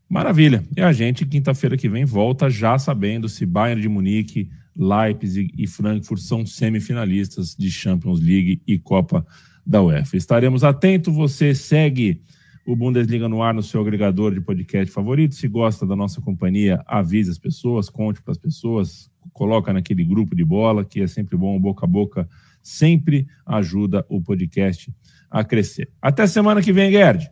Maravilha. 0.08 0.64
E 0.76 0.82
a 0.82 0.94
gente, 0.94 1.26
quinta-feira 1.26 1.76
que 1.76 1.90
vem, 1.90 2.06
volta 2.06 2.48
já 2.48 2.78
sabendo 2.78 3.28
se 3.28 3.44
Bayern 3.48 3.82
de 3.82 3.90
Munique, 3.90 4.50
Leipzig 4.78 5.52
e 5.58 5.68
Frankfurt 5.68 6.22
são 6.22 6.46
semifinalistas 6.46 7.56
de 7.56 7.72
Champions 7.72 8.20
League 8.20 8.62
e 8.68 8.78
Copa 8.78 9.26
da 9.66 9.82
UEFA. 9.82 10.16
Estaremos 10.16 10.64
atentos. 10.64 11.14
Você 11.16 11.56
segue 11.56 12.22
o 12.66 12.76
Bundesliga 12.76 13.28
no 13.28 13.42
ar 13.42 13.54
no 13.54 13.64
seu 13.64 13.82
agregador 13.82 14.34
de 14.34 14.42
podcast 14.42 14.94
favorito. 14.94 15.36
Se 15.36 15.48
gosta 15.48 15.86
da 15.86 15.96
nossa 15.96 16.22
companhia, 16.22 16.82
avise 16.86 17.32
as 17.32 17.38
pessoas, 17.38 17.90
conte 17.90 18.22
para 18.22 18.34
as 18.34 18.38
pessoas, 18.38 19.10
coloca 19.34 19.74
naquele 19.74 20.04
grupo 20.04 20.36
de 20.36 20.46
bola, 20.46 20.86
que 20.86 21.02
é 21.02 21.08
sempre 21.08 21.36
bom, 21.38 21.60
boca 21.60 21.86
a 21.86 21.90
boca 21.90 22.28
sempre 22.68 23.26
ajuda 23.46 24.06
o 24.10 24.22
podcast 24.22 24.94
a 25.32 25.44
crescer. 25.44 25.90
Até 26.02 26.28
semana 26.28 26.62
que 26.62 26.74
vem, 26.74 26.92
Gerd. 26.92 27.30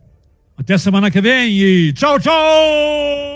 Até 0.56 0.78
semana 0.78 1.10
que 1.10 1.20
vem 1.20 1.52
e 1.52 1.92
tchau, 1.92 2.18
tchau! 2.18 3.35